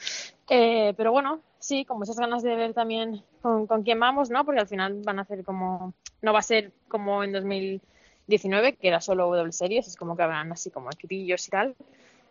[0.51, 4.45] Eh, pero bueno, sí, con muchas ganas de ver también con, con quién vamos, ¿no?
[4.45, 5.95] Porque al final van a hacer como.
[6.21, 10.25] No va a ser como en 2019, que era solo W Series, es como que
[10.25, 11.75] habrán así como equipillos y tal,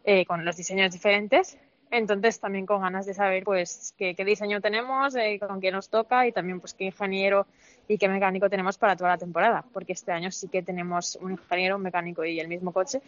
[0.03, 1.57] eh, con los diseños diferentes.
[1.93, 5.89] Entonces también con ganas de saber pues qué, qué diseño tenemos, eh, con qué nos
[5.89, 7.45] toca y también pues qué ingeniero
[7.87, 11.33] y qué mecánico tenemos para toda la temporada, porque este año sí que tenemos un
[11.33, 12.99] ingeniero, un mecánico y el mismo coche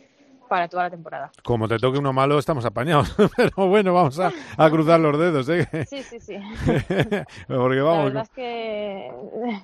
[0.48, 1.32] para toda la temporada.
[1.44, 3.16] Como te toque uno malo, estamos apañados.
[3.36, 5.68] Pero bueno, vamos a, a cruzar los dedos, ¿eh?
[5.90, 6.38] Sí, sí, sí.
[7.48, 9.12] Porque La vamos, verdad es que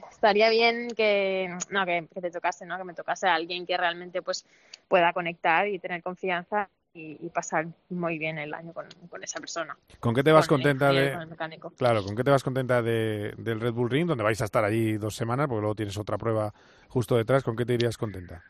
[0.09, 2.75] estaría bien que, no, que, que te tocase, ¿no?
[2.75, 4.47] Que me tocase a alguien que realmente pues
[4.87, 9.39] pueda conectar y tener confianza y, y pasar muy bien el año con, con esa
[9.39, 9.77] persona.
[9.99, 11.17] ¿Con qué te vas con contenta de...?
[11.59, 11.71] con.
[11.75, 14.63] Claro, ¿con qué te vas contenta de, del Red Bull Ring, donde vais a estar
[14.63, 16.53] allí dos semanas, porque luego tienes otra prueba
[16.89, 17.43] justo detrás?
[17.43, 18.43] ¿Con qué te irías contenta?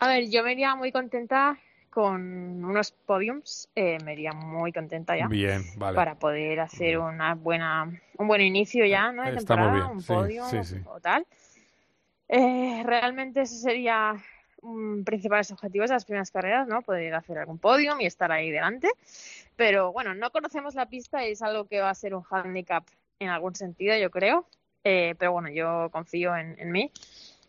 [0.00, 1.58] A ver, yo me iría muy contenta
[1.90, 5.28] con unos podiums, eh, me iría muy contenta ya.
[5.28, 5.96] Bien, vale.
[5.96, 9.22] Para poder hacer una buena, un buen inicio ya, ¿no?
[9.22, 10.76] De temporada, bien, un sí, podio sí, sí.
[10.84, 11.26] o tal.
[12.28, 14.16] Eh, realmente ese sería
[15.04, 16.82] principales objetivos de las primeras carreras, ¿no?
[16.82, 18.90] Poder hacer algún podium y estar ahí delante.
[19.56, 22.84] Pero bueno, no conocemos la pista y es algo que va a ser un handicap
[23.18, 24.46] en algún sentido, yo creo.
[24.84, 26.92] Eh, pero bueno, yo confío en, mí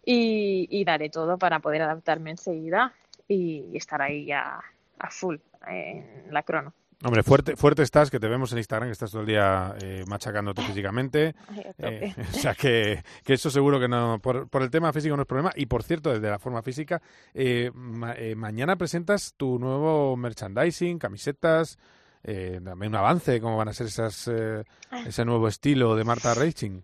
[0.04, 2.94] y, daré todo para poder adaptarme enseguida
[3.28, 4.60] y, y estar ahí ya
[4.98, 5.38] a full
[5.68, 6.74] en la crono.
[7.04, 10.04] Hombre, fuerte, fuerte estás, que te vemos en Instagram, que estás todo el día eh,
[10.08, 11.36] machacándote físicamente.
[11.48, 12.06] Ay, a tope.
[12.08, 15.22] Eh, o sea, que, que eso seguro que no, por, por el tema físico no
[15.22, 15.52] es problema.
[15.56, 17.00] Y por cierto, desde la forma física,
[17.36, 21.78] eh, ma- eh, mañana presentas tu nuevo merchandising, camisetas,
[22.24, 24.64] eh, dame un avance de cómo van a ser esas, eh,
[25.06, 26.82] ese nuevo estilo de Marta Racing.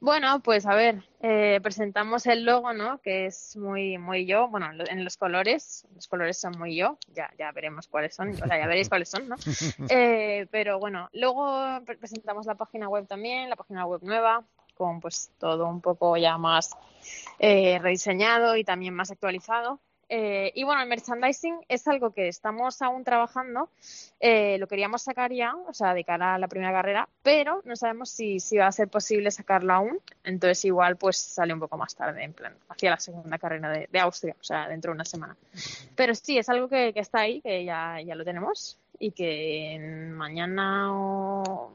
[0.00, 3.00] Bueno, pues a ver, eh, presentamos el logo, ¿no?
[3.00, 4.48] Que es muy, muy yo.
[4.48, 6.98] Bueno, en los colores, los colores son muy yo.
[7.14, 8.30] Ya, ya veremos cuáles son.
[8.30, 9.36] O sea, ya veréis cuáles son, ¿no?
[9.90, 15.00] Eh, pero bueno, luego pre- presentamos la página web también, la página web nueva, con
[15.00, 16.76] pues todo un poco ya más
[17.38, 19.80] eh, rediseñado y también más actualizado.
[20.08, 23.68] Eh, y bueno, el merchandising es algo que estamos aún trabajando.
[24.20, 27.76] Eh, lo queríamos sacar ya, o sea, de cara a la primera carrera, pero no
[27.76, 30.00] sabemos si, si va a ser posible sacarlo aún.
[30.24, 34.00] Entonces, igual, pues sale un poco más tarde, en plan, hacia la segunda carrera de,
[34.00, 35.36] Austria, o sea, dentro de una semana.
[35.94, 39.78] Pero sí, es algo que, que está ahí, que ya, ya lo tenemos y que
[40.12, 41.70] mañana o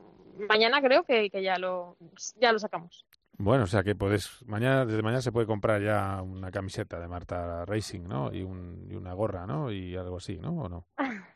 [0.49, 1.95] mañana creo que, que ya lo
[2.39, 3.05] ya lo sacamos.
[3.38, 7.07] Bueno, o sea que puedes mañana desde mañana se puede comprar ya una camiseta de
[7.07, 8.31] Marta Racing, ¿no?
[8.34, 9.72] Y, un, y una gorra, ¿no?
[9.72, 10.51] Y algo así, ¿no?
[10.51, 10.85] ¿O no?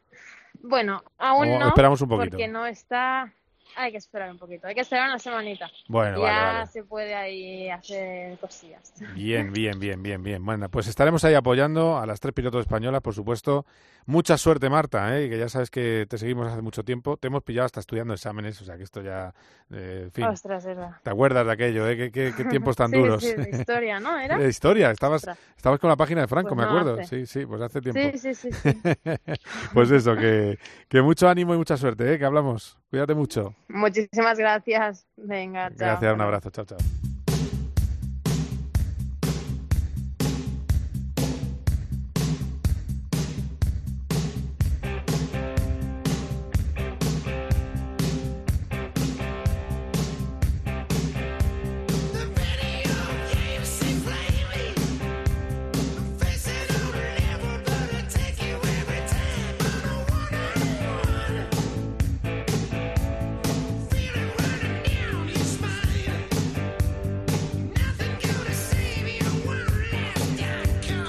[0.59, 2.31] Bueno, aún O no, esperamos un poquito.
[2.31, 3.31] porque no está.
[3.75, 5.69] Hay que esperar un poquito, hay que esperar una semanita.
[5.87, 6.67] Bueno, ya vale, vale.
[6.67, 8.91] se puede ahí hacer cosillas.
[9.13, 10.43] Bien, bien, bien, bien, bien.
[10.43, 13.65] Bueno, pues estaremos ahí apoyando a las tres pilotos españolas, por supuesto.
[14.07, 15.29] Mucha suerte, Marta, ¿eh?
[15.29, 17.17] que ya sabes que te seguimos hace mucho tiempo.
[17.17, 19.33] Te hemos pillado hasta estudiando exámenes, o sea que esto ya,
[19.69, 20.23] eh, en fin.
[20.25, 20.91] Ostras, verdad.
[21.03, 21.87] ¿Te acuerdas de aquello?
[21.87, 21.97] ¿eh?
[21.97, 23.21] ¿Qué, qué- qué tiempos tan Sí, duros?
[23.23, 24.17] sí, de historia, ¿no?
[24.19, 24.37] ¿Era?
[24.39, 24.89] De historia.
[24.91, 25.37] Estabas, Ostras.
[25.55, 27.01] estabas con la página de Franco, Pues me no acuerdo.
[27.01, 27.25] hace.
[27.25, 28.17] Sí, sí, pues hace tiempo.
[28.17, 28.81] Sí, sí, sí, sí.
[29.73, 30.57] pues eso, que,
[30.87, 32.17] que mucho ánimo y mucha suerte, ¿eh?
[32.17, 32.77] que hablamos.
[32.89, 33.53] Cuídate mucho.
[33.67, 35.05] Muchísimas gracias.
[35.17, 35.77] Venga, chao.
[35.77, 36.49] Gracias, un abrazo.
[36.49, 36.77] Chao, chao.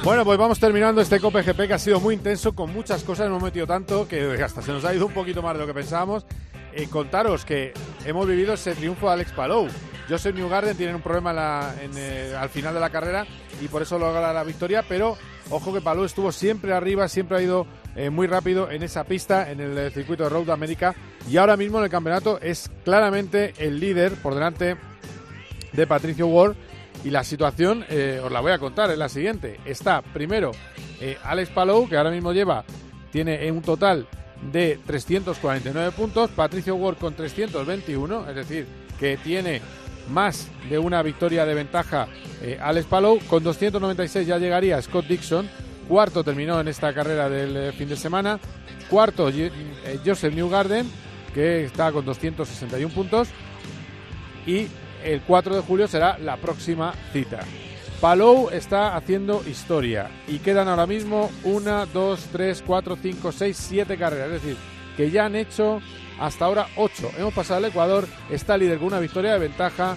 [0.05, 3.27] Bueno, pues vamos terminando este Cope GP que ha sido muy intenso, con muchas cosas,
[3.27, 5.75] hemos metido tanto que hasta se nos ha ido un poquito más de lo que
[5.75, 6.25] pensábamos.
[6.73, 7.73] Eh, contaros que
[8.05, 9.69] hemos vivido ese triunfo de Alex Palou.
[10.09, 13.27] Joseph Newgarden tiene un problema eh, al final de la carrera
[13.61, 15.19] y por eso logra la victoria, pero
[15.51, 17.67] ojo que Palou estuvo siempre arriba, siempre ha ido
[17.97, 20.95] eh, muy rápido en esa pista, en el circuito de Road America
[21.29, 24.77] y ahora mismo en el campeonato es claramente el líder por delante
[25.73, 26.55] de Patricio Ward.
[27.05, 29.61] Y la situación, eh, os la voy a contar, es la siguiente.
[29.65, 30.53] Está primero
[31.01, 32.65] eh, Alex Palou, que ahora mismo lleva,
[33.13, 34.07] tiene un total
[34.53, 36.31] de 349 puntos.
[36.31, 38.67] Patricio Ward con 321, es decir,
[38.99, 39.61] que tiene
[40.11, 42.09] más de una victoria de ventaja
[42.43, 43.19] eh, Alex Palou.
[43.29, 45.49] Con 296 ya llegaría Scott Dixon.
[45.89, 48.39] Cuarto terminó en esta carrera del eh, fin de semana.
[48.91, 49.51] Cuarto, eh,
[50.05, 50.91] Joseph Newgarden,
[51.35, 53.29] que está con 261 puntos
[54.47, 54.67] y
[55.09, 57.41] el 4 de julio será la próxima cita.
[58.01, 63.97] Palou está haciendo historia y quedan ahora mismo una, dos, tres, cuatro, cinco, seis, siete
[63.97, 64.27] carreras.
[64.29, 64.57] Es decir,
[64.97, 65.81] que ya han hecho
[66.21, 67.11] hasta ahora ocho.
[67.17, 69.97] Hemos pasado al Ecuador, está líder con una victoria de ventaja.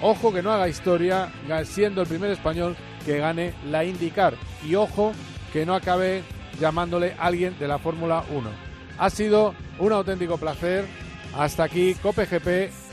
[0.00, 1.32] Ojo que no haga historia,
[1.64, 4.34] siendo el primer español que gane la IndyCar.
[4.64, 5.12] Y ojo
[5.52, 6.22] que no acabe
[6.60, 8.50] llamándole alguien de la Fórmula 1.
[8.98, 10.84] Ha sido un auténtico placer.
[11.36, 12.83] Hasta aquí, Cope GP.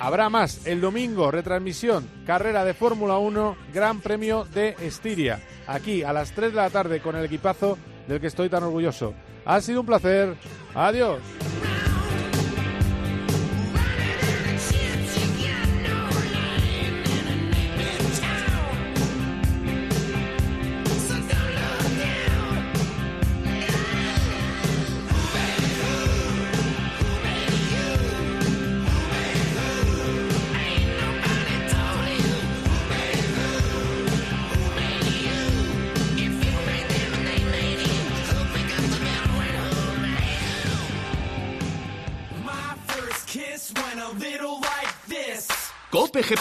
[0.00, 5.40] Habrá más el domingo, retransmisión, carrera de Fórmula 1, Gran Premio de Estiria.
[5.66, 7.76] Aquí a las 3 de la tarde con el equipazo
[8.06, 9.12] del que estoy tan orgulloso.
[9.44, 10.36] Ha sido un placer.
[10.74, 11.20] Adiós.